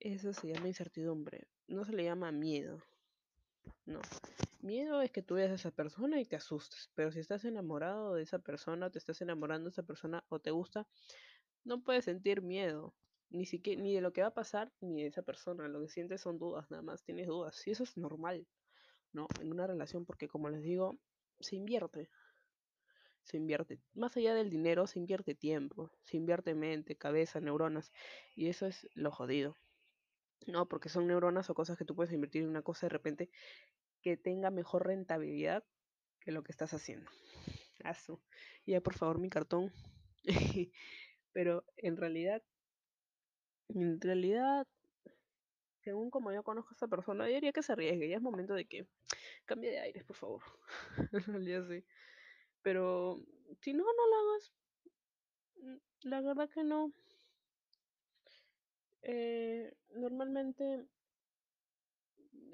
eso 0.00 0.32
se 0.32 0.48
llama 0.48 0.66
incertidumbre. 0.66 1.46
No 1.68 1.84
se 1.84 1.92
le 1.92 2.02
llama 2.02 2.32
miedo. 2.32 2.82
No. 3.86 4.00
Miedo 4.60 5.02
es 5.02 5.12
que 5.12 5.22
tú 5.22 5.36
veas 5.36 5.52
a 5.52 5.54
esa 5.54 5.70
persona 5.70 6.20
y 6.20 6.24
te 6.24 6.34
asustes. 6.34 6.90
Pero 6.96 7.12
si 7.12 7.20
estás 7.20 7.44
enamorado 7.44 8.14
de 8.14 8.24
esa 8.24 8.40
persona, 8.40 8.86
o 8.86 8.90
te 8.90 8.98
estás 8.98 9.20
enamorando 9.20 9.70
de 9.70 9.74
esa 9.74 9.84
persona 9.84 10.24
o 10.30 10.40
te 10.40 10.50
gusta, 10.50 10.88
no 11.62 11.80
puedes 11.84 12.06
sentir 12.06 12.42
miedo. 12.42 12.92
Ni, 13.30 13.44
siquiera, 13.44 13.82
ni 13.82 13.94
de 13.94 14.00
lo 14.00 14.12
que 14.12 14.22
va 14.22 14.28
a 14.28 14.34
pasar, 14.34 14.72
ni 14.80 15.02
de 15.02 15.08
esa 15.08 15.22
persona. 15.22 15.68
Lo 15.68 15.80
que 15.80 15.88
sientes 15.88 16.20
son 16.20 16.38
dudas, 16.38 16.70
nada 16.70 16.82
más. 16.82 17.02
Tienes 17.02 17.26
dudas. 17.26 17.66
Y 17.66 17.70
eso 17.70 17.84
es 17.84 17.96
normal, 17.96 18.46
¿no? 19.12 19.28
En 19.40 19.52
una 19.52 19.66
relación, 19.66 20.06
porque 20.06 20.28
como 20.28 20.48
les 20.48 20.62
digo, 20.62 20.98
se 21.40 21.56
invierte. 21.56 22.08
Se 23.22 23.36
invierte. 23.36 23.80
Más 23.94 24.16
allá 24.16 24.34
del 24.34 24.48
dinero, 24.48 24.86
se 24.86 24.98
invierte 24.98 25.34
tiempo. 25.34 25.90
Se 26.04 26.16
invierte 26.16 26.54
mente, 26.54 26.96
cabeza, 26.96 27.40
neuronas. 27.40 27.92
Y 28.34 28.48
eso 28.48 28.66
es 28.66 28.88
lo 28.94 29.10
jodido. 29.10 29.56
No, 30.46 30.66
porque 30.66 30.88
son 30.88 31.06
neuronas 31.06 31.50
o 31.50 31.54
cosas 31.54 31.76
que 31.76 31.84
tú 31.84 31.94
puedes 31.94 32.12
invertir 32.12 32.42
en 32.42 32.48
una 32.48 32.62
cosa 32.62 32.86
de 32.86 32.90
repente 32.90 33.30
que 34.00 34.16
tenga 34.16 34.50
mejor 34.50 34.86
rentabilidad 34.86 35.64
que 36.20 36.32
lo 36.32 36.42
que 36.42 36.52
estás 36.52 36.72
haciendo. 36.72 37.10
Aso. 37.84 38.22
Ya, 38.66 38.80
por 38.80 38.94
favor, 38.94 39.18
mi 39.18 39.28
cartón. 39.28 39.72
Pero 41.32 41.64
en 41.76 41.96
realidad, 41.96 42.42
en 43.82 44.00
realidad, 44.00 44.66
según 45.80 46.10
como 46.10 46.32
yo 46.32 46.42
conozco 46.42 46.70
a 46.70 46.74
esta 46.74 46.88
persona, 46.88 47.26
yo 47.28 47.34
diría 47.34 47.52
que 47.52 47.62
se 47.62 47.72
arriesgue. 47.72 48.08
Ya 48.08 48.16
es 48.16 48.22
momento 48.22 48.54
de 48.54 48.66
que 48.66 48.86
cambie 49.46 49.70
de 49.70 49.80
aires, 49.80 50.04
por 50.04 50.16
favor. 50.16 50.42
en 51.12 51.24
realidad 51.24 51.66
sí. 51.68 51.84
Pero 52.62 53.20
si 53.60 53.72
no, 53.72 53.84
no 53.84 54.08
lo 54.08 54.16
hagas. 54.16 54.52
La 56.02 56.20
verdad 56.20 56.48
que 56.48 56.64
no. 56.64 56.92
Eh, 59.02 59.72
normalmente, 59.94 60.86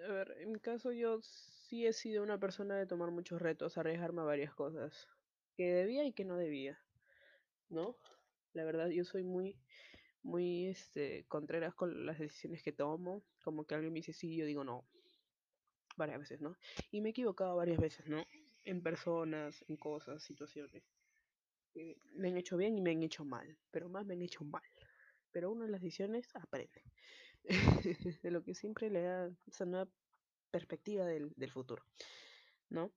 a 0.06 0.12
ver, 0.12 0.36
en 0.38 0.52
mi 0.52 0.60
caso 0.60 0.92
yo 0.92 1.20
sí 1.22 1.86
he 1.86 1.92
sido 1.92 2.22
una 2.22 2.38
persona 2.38 2.76
de 2.76 2.86
tomar 2.86 3.10
muchos 3.10 3.40
retos, 3.40 3.76
arriesgarme 3.76 4.20
a 4.20 4.24
varias 4.24 4.54
cosas, 4.54 5.08
que 5.56 5.72
debía 5.72 6.04
y 6.04 6.12
que 6.12 6.24
no 6.24 6.36
debía, 6.36 6.78
¿no? 7.68 7.96
La 8.52 8.64
verdad 8.64 8.88
yo 8.88 9.04
soy 9.04 9.24
muy, 9.24 9.58
muy, 10.24 10.66
este, 10.66 11.24
contreras 11.28 11.74
con 11.74 12.06
las 12.06 12.18
decisiones 12.18 12.62
que 12.62 12.72
tomo, 12.72 13.22
como 13.42 13.64
que 13.64 13.74
alguien 13.76 13.92
me 13.92 14.00
dice 14.00 14.12
sí, 14.12 14.34
yo 14.34 14.44
digo 14.44 14.64
no, 14.64 14.84
varias 15.96 16.18
veces, 16.18 16.40
¿no? 16.40 16.56
Y 16.90 17.00
me 17.00 17.10
he 17.10 17.12
equivocado 17.12 17.56
varias 17.56 17.78
veces, 17.78 18.08
¿no? 18.08 18.24
En 18.64 18.82
personas, 18.82 19.64
en 19.68 19.76
cosas, 19.76 20.22
situaciones. 20.22 20.82
Me 22.14 22.28
han 22.28 22.36
hecho 22.36 22.56
bien 22.56 22.76
y 22.76 22.80
me 22.80 22.90
han 22.90 23.02
hecho 23.02 23.24
mal, 23.24 23.56
pero 23.70 23.88
más 23.88 24.04
me 24.04 24.14
han 24.14 24.22
hecho 24.22 24.44
mal 24.44 24.62
pero 25.34 25.50
uno 25.50 25.64
en 25.64 25.72
las 25.72 25.82
decisiones 25.82 26.30
aprende 26.36 26.80
de 28.22 28.30
lo 28.30 28.42
que 28.44 28.54
siempre 28.54 28.88
le 28.88 29.02
da 29.02 29.30
esa 29.46 29.66
nueva 29.66 29.90
perspectiva 30.52 31.04
del, 31.04 31.32
del 31.34 31.50
futuro, 31.50 31.84
¿no? 32.70 32.92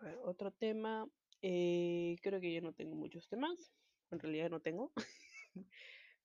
A 0.00 0.04
ver, 0.04 0.18
otro 0.22 0.52
tema, 0.52 1.08
eh, 1.40 2.16
creo 2.22 2.38
que 2.38 2.52
yo 2.52 2.60
no 2.60 2.74
tengo 2.74 2.94
muchos 2.94 3.26
temas, 3.28 3.72
en 4.10 4.20
realidad 4.20 4.50
no 4.50 4.60
tengo, 4.60 4.92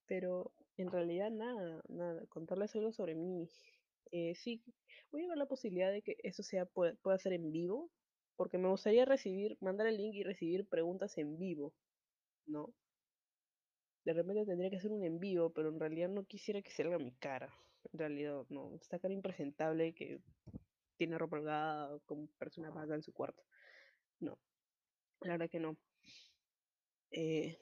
pero 0.07 0.53
en 0.77 0.91
realidad 0.91 1.31
nada, 1.31 1.81
nada, 1.89 2.25
contarles 2.27 2.75
algo 2.75 2.91
sobre 2.91 3.15
mí. 3.15 3.49
Eh, 4.11 4.35
sí, 4.35 4.63
voy 5.11 5.25
a 5.25 5.29
ver 5.29 5.37
la 5.37 5.47
posibilidad 5.47 5.91
de 5.91 6.01
que 6.01 6.17
eso 6.23 6.43
sea 6.43 6.65
pueda, 6.65 6.95
pueda 7.01 7.17
ser 7.17 7.33
en 7.33 7.51
vivo, 7.51 7.91
porque 8.35 8.57
me 8.57 8.69
gustaría 8.69 9.05
recibir, 9.05 9.57
mandar 9.61 9.87
el 9.87 9.97
link 9.97 10.15
y 10.15 10.23
recibir 10.23 10.67
preguntas 10.67 11.17
en 11.17 11.37
vivo, 11.37 11.73
¿no? 12.45 12.73
de 14.03 14.13
repente 14.13 14.45
tendría 14.45 14.69
que 14.69 14.77
hacer 14.77 14.91
un 14.91 15.03
envío, 15.03 15.51
pero 15.51 15.69
en 15.69 15.79
realidad 15.79 16.09
no 16.09 16.25
quisiera 16.25 16.61
que 16.61 16.71
salga 16.71 16.97
mi 16.97 17.11
cara. 17.13 17.53
En 17.91 17.99
realidad, 17.99 18.45
no. 18.49 18.75
Esta 18.75 18.99
cara 18.99 19.13
impresentable 19.13 19.93
que 19.93 20.21
tiene 20.97 21.17
ropa 21.17 21.37
holgada, 21.37 21.99
como 22.05 22.27
persona 22.37 22.71
vaga 22.71 22.95
en 22.95 23.03
su 23.03 23.13
cuarto. 23.13 23.43
No. 24.19 24.39
La 25.21 25.33
verdad 25.33 25.49
que 25.49 25.59
no. 25.59 25.77
Eh, 27.11 27.57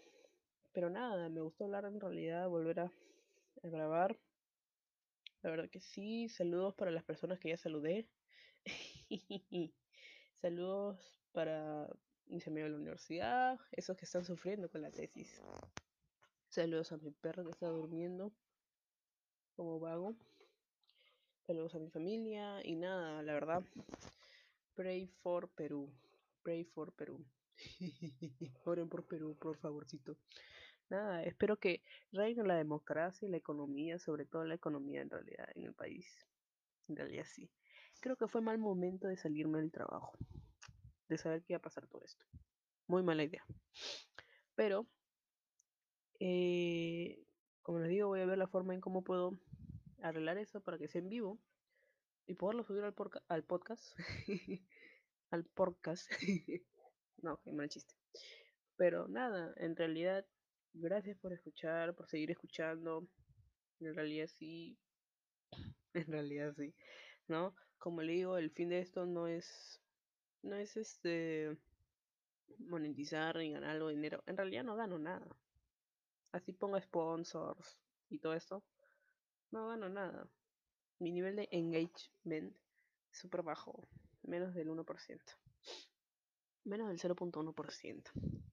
pero 0.71 0.89
nada, 0.89 1.29
me 1.29 1.41
gustó 1.41 1.65
hablar 1.65 1.85
en 1.85 1.99
realidad, 1.99 2.47
volver 2.47 2.81
a, 2.81 2.91
grabar. 3.63 4.17
La 5.41 5.49
verdad 5.49 5.69
que 5.69 5.81
sí. 5.81 6.29
Saludos 6.29 6.75
para 6.75 6.91
las 6.91 7.03
personas 7.03 7.39
que 7.39 7.49
ya 7.49 7.57
saludé. 7.57 8.07
Saludos 10.41 11.19
para 11.31 11.87
mis 12.27 12.47
amigos 12.47 12.69
de 12.69 12.73
la 12.73 12.81
universidad, 12.81 13.59
esos 13.71 13.97
que 13.97 14.05
están 14.05 14.23
sufriendo 14.23 14.69
con 14.69 14.81
la 14.81 14.91
tesis. 14.91 15.41
Saludos 16.49 16.91
a 16.91 16.97
mi 16.97 17.11
perro 17.11 17.43
que 17.43 17.51
está 17.51 17.67
durmiendo 17.67 18.31
como 19.55 19.79
vago. 19.79 20.15
Saludos 21.45 21.75
a 21.75 21.79
mi 21.79 21.89
familia 21.89 22.63
y 22.63 22.75
nada, 22.75 23.21
la 23.23 23.33
verdad. 23.33 23.63
Pray 24.75 25.07
for 25.21 25.49
Perú. 25.49 25.91
Pray 26.43 26.63
for 26.63 26.93
Perú. 26.93 27.25
Oren 28.65 28.87
por 28.87 29.05
Perú, 29.05 29.35
por 29.35 29.57
favorcito. 29.57 30.15
Nada, 30.89 31.23
espero 31.23 31.57
que 31.57 31.83
reine 32.11 32.43
la 32.43 32.55
democracia 32.55 33.27
y 33.27 33.31
la 33.31 33.37
economía, 33.37 33.99
sobre 33.99 34.25
todo 34.25 34.43
la 34.45 34.55
economía 34.55 35.01
en 35.01 35.09
realidad 35.09 35.47
en 35.55 35.65
el 35.65 35.73
país. 35.73 36.27
En 36.87 36.95
realidad 36.95 37.25
sí. 37.25 37.49
Creo 37.99 38.15
que 38.15 38.27
fue 38.27 38.41
mal 38.41 38.57
momento 38.57 39.07
de 39.07 39.17
salirme 39.17 39.59
del 39.59 39.71
trabajo. 39.71 40.17
De 41.07 41.17
saber 41.17 41.43
que 41.43 41.53
iba 41.53 41.57
a 41.57 41.61
pasar 41.61 41.87
todo 41.87 42.01
esto. 42.03 42.25
Muy 42.87 43.03
mala 43.03 43.23
idea. 43.23 43.45
Pero 44.55 44.87
eh, 46.19 47.23
como 47.61 47.79
les 47.79 47.89
digo, 47.89 48.07
voy 48.07 48.21
a 48.21 48.25
ver 48.25 48.37
la 48.37 48.47
forma 48.47 48.73
en 48.73 48.81
cómo 48.81 49.03
puedo 49.03 49.39
arreglar 50.01 50.37
eso 50.37 50.61
para 50.61 50.77
que 50.77 50.87
sea 50.87 51.01
en 51.01 51.09
vivo 51.09 51.39
y 52.25 52.33
poderlo 52.33 52.63
subir 52.63 52.83
al, 52.83 52.93
porca 52.93 53.21
al 53.27 53.43
podcast. 53.43 53.95
al 55.29 55.45
podcast. 55.45 56.09
no, 57.21 57.39
qué 57.41 57.51
mal 57.51 57.69
chiste. 57.69 57.93
Pero 58.75 59.07
nada, 59.07 59.53
en 59.57 59.75
realidad, 59.75 60.25
gracias 60.73 61.17
por 61.17 61.33
escuchar, 61.33 61.95
por 61.95 62.07
seguir 62.07 62.31
escuchando. 62.31 63.07
En 63.79 63.95
realidad 63.95 64.27
sí. 64.37 64.77
En 65.93 66.05
realidad 66.07 66.53
sí. 66.55 66.73
¿No? 67.27 67.55
Como 67.79 68.01
le 68.01 68.13
digo, 68.13 68.37
el 68.37 68.51
fin 68.51 68.69
de 68.69 68.79
esto 68.79 69.05
no 69.05 69.27
es. 69.27 69.81
No 70.43 70.55
es 70.55 70.77
este 70.77 71.57
monetizar 72.59 73.41
y 73.41 73.51
ganar 73.51 73.71
algo 73.71 73.87
de 73.87 73.95
dinero. 73.95 74.23
En 74.25 74.37
realidad 74.37 74.63
no 74.63 74.75
gano 74.75 74.97
nada. 74.99 75.27
Así 76.31 76.53
pongo 76.53 76.79
sponsors 76.79 77.77
y 78.09 78.19
todo 78.19 78.33
esto. 78.33 78.63
No 79.51 79.67
gano 79.67 79.89
nada. 79.89 80.29
Mi 80.99 81.11
nivel 81.11 81.35
de 81.35 81.47
engagement 81.51 82.55
es 83.11 83.17
súper 83.17 83.41
bajo. 83.41 83.87
Menos 84.23 84.53
del 84.53 84.69
1%. 84.69 85.19
Menos 86.65 86.87
del 86.89 86.99
0.1%. 86.99 88.48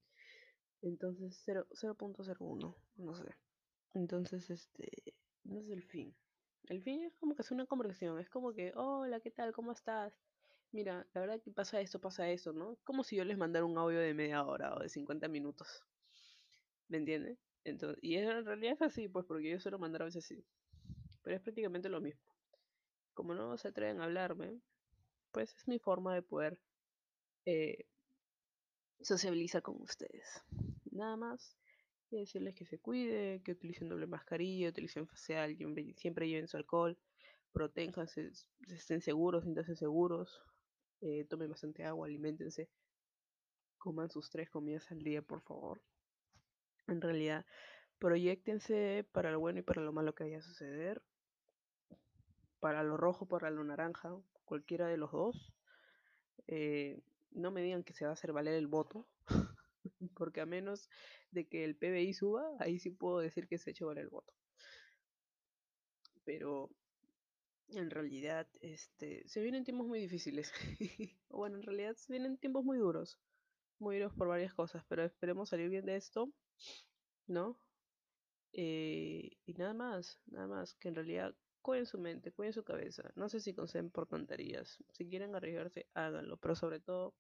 Entonces 0.87 1.43
0.01. 1.47 2.75
No 2.97 3.15
sé. 3.15 3.35
Entonces, 3.95 4.49
este, 4.51 5.15
no 5.45 5.59
es 5.59 5.69
el 5.69 5.83
fin. 5.83 6.15
El 6.69 6.83
fin 6.83 7.03
es 7.03 7.15
como 7.17 7.35
que 7.35 7.43
es 7.43 7.51
una 7.51 7.67
conversación, 7.67 8.19
es 8.19 8.31
como 8.31 8.53
que, 8.53 8.73
hola, 8.75 9.21
¿qué 9.21 9.31
tal? 9.31 9.53
¿Cómo 9.53 9.73
estás? 9.73 10.13
Mira, 10.73 11.07
la 11.15 11.21
verdad 11.21 11.41
que 11.41 11.51
pasa 11.51 11.81
esto, 11.81 12.01
pasa 12.01 12.29
eso, 12.31 12.53
¿no? 12.53 12.77
Como 12.85 13.03
si 13.05 13.17
yo 13.17 13.25
les 13.25 13.39
mandara 13.39 13.65
un 13.65 13.79
audio 13.79 13.99
de 13.99 14.15
media 14.15 14.45
hora 14.45 14.75
o 14.75 14.81
de 14.81 14.89
50 14.89 15.29
minutos. 15.29 15.83
¿Me 16.89 16.99
entiendes? 16.99 17.39
Entonces, 17.65 17.99
y 18.03 18.17
en 18.17 18.45
realidad 18.45 18.75
es 18.75 18.83
así, 18.83 19.09
pues, 19.09 19.27
porque 19.27 19.51
yo 19.51 19.59
suelo 19.59 19.79
mandar 19.79 20.03
a 20.03 20.07
veces 20.07 20.25
así. 20.25 20.45
Pero 21.23 21.37
es 21.37 21.43
prácticamente 21.43 21.89
lo 21.89 22.01
mismo. 22.01 22.23
Como 23.15 23.35
no 23.35 23.57
se 23.59 23.69
atreven 23.69 24.01
a 24.01 24.05
hablarme, 24.05 24.61
pues 25.33 25.55
es 25.57 25.67
mi 25.67 25.79
forma 25.79 26.15
de 26.15 26.23
poder 26.23 26.61
eh, 27.45 27.87
sociabilizar 29.01 29.63
con 29.63 29.81
ustedes. 29.81 30.43
Nada 30.97 31.17
más 31.17 31.57
y 32.11 32.19
decirles 32.19 32.55
que 32.55 32.65
se 32.65 32.79
cuide, 32.79 33.43
que 33.43 33.53
utilicen 33.53 33.89
doble 33.89 34.07
mascarilla, 34.07 34.69
utilicen 34.69 35.07
facial, 35.07 35.57
siempre 35.97 36.29
lleven 36.29 36.49
su 36.49 36.57
alcohol, 36.57 36.97
protéjanse, 37.53 38.31
estén 38.69 39.01
seguros, 39.01 39.43
siéntanse 39.43 39.77
seguros, 39.77 40.41
eh, 41.01 41.25
tomen 41.29 41.51
bastante 41.51 41.85
agua, 41.85 42.07
alimentense, 42.07 42.69
coman 43.79 44.11
sus 44.11 44.31
tres 44.31 44.49
comidas 44.51 44.91
al 44.91 45.03
día, 45.03 45.23
por 45.23 45.43
favor. 45.43 45.83
En 46.87 47.01
realidad, 47.01 47.45
proyectense 47.99 49.07
para 49.13 49.31
lo 49.31 49.41
bueno 49.41 49.59
y 49.59 49.63
para 49.63 49.83
lo 49.83 49.93
malo 49.93 50.15
que 50.15 50.25
vaya 50.25 50.39
a 50.39 50.43
suceder, 50.43 51.03
para 52.61 52.83
lo 52.83 52.97
rojo, 52.97 53.27
para 53.27 53.51
lo 53.51 53.65
naranja, 53.65 54.17
cualquiera 54.45 54.87
de 54.87 54.97
los 54.97 55.11
dos. 55.11 55.53
Eh, 56.47 57.01
no 57.33 57.51
me 57.51 57.63
digan 57.63 57.83
que 57.83 57.93
se 57.93 58.05
va 58.05 58.11
a 58.13 58.15
hacer 58.15 58.33
valer 58.33 58.55
el 58.55 58.69
voto, 58.69 59.07
porque 60.09 60.41
a 60.41 60.47
menos 60.47 60.89
de 61.31 61.47
que 61.47 61.65
el 61.65 61.77
PBI 61.77 62.15
suba, 62.15 62.45
ahí 62.59 62.79
sí 62.79 62.91
puedo 62.91 63.19
decir 63.19 63.47
que 63.49 63.59
se 63.59 63.73
valer 63.85 64.05
el 64.05 64.11
voto. 64.11 64.33
Pero 66.25 66.71
en 67.69 67.91
realidad 67.91 68.49
este, 68.61 69.27
se 69.29 69.43
vienen 69.43 69.65
tiempos 69.65 69.87
muy 69.87 70.01
difíciles. 70.01 70.53
bueno, 71.31 71.57
en 71.57 71.63
realidad 71.63 71.97
se 71.97 72.13
vienen 72.13 72.39
tiempos 72.39 72.65
muy 72.65 72.79
duros. 72.79 73.19
Muy 73.79 73.97
duros 73.97 74.15
por 74.15 74.29
varias 74.29 74.55
cosas, 74.55 74.85
pero 74.89 75.05
esperemos 75.05 75.51
salir 75.51 75.69
bien 75.69 75.85
de 75.85 75.97
esto, 75.97 76.33
¿no? 77.27 77.59
Eh, 78.53 79.37
y 79.45 79.53
nada 79.55 79.75
más, 79.75 80.19
nada 80.27 80.47
más, 80.47 80.75
que 80.75 80.89
en 80.89 80.95
realidad 80.95 81.35
cuiden 81.61 81.85
su 81.85 81.99
mente, 81.99 82.33
cuiden 82.33 82.55
su 82.55 82.65
cabeza. 82.65 83.11
No 83.17 83.29
sé 83.29 83.41
si 83.41 83.53
conceden 83.53 83.91
por 83.91 84.07
tonterías. 84.07 84.79
Si 84.93 85.07
quieren 85.09 85.35
arriesgarse, 85.35 85.89
háganlo, 85.93 86.39
pero 86.39 86.55
sobre 86.55 86.81
todo 86.81 87.15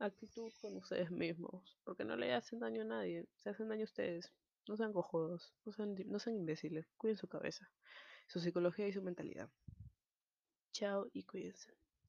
actitud 0.00 0.52
con 0.60 0.76
ustedes 0.76 1.10
mismos, 1.10 1.78
porque 1.84 2.04
no 2.04 2.16
le 2.16 2.32
hacen 2.32 2.58
daño 2.58 2.82
a 2.82 2.86
nadie, 2.86 3.26
se 3.36 3.50
hacen 3.50 3.68
daño 3.68 3.82
a 3.82 3.84
ustedes. 3.84 4.32
No 4.66 4.76
sean 4.76 4.92
cojudos, 4.92 5.54
no 5.64 5.72
sean, 5.72 5.94
no 6.06 6.18
sean 6.18 6.36
imbéciles, 6.36 6.86
cuiden 6.96 7.16
su 7.16 7.28
cabeza, 7.28 7.70
su 8.26 8.40
psicología 8.40 8.88
y 8.88 8.92
su 8.92 9.02
mentalidad. 9.02 9.50
Chao 10.72 11.08
y 11.12 11.24
cuídense. 11.24 11.74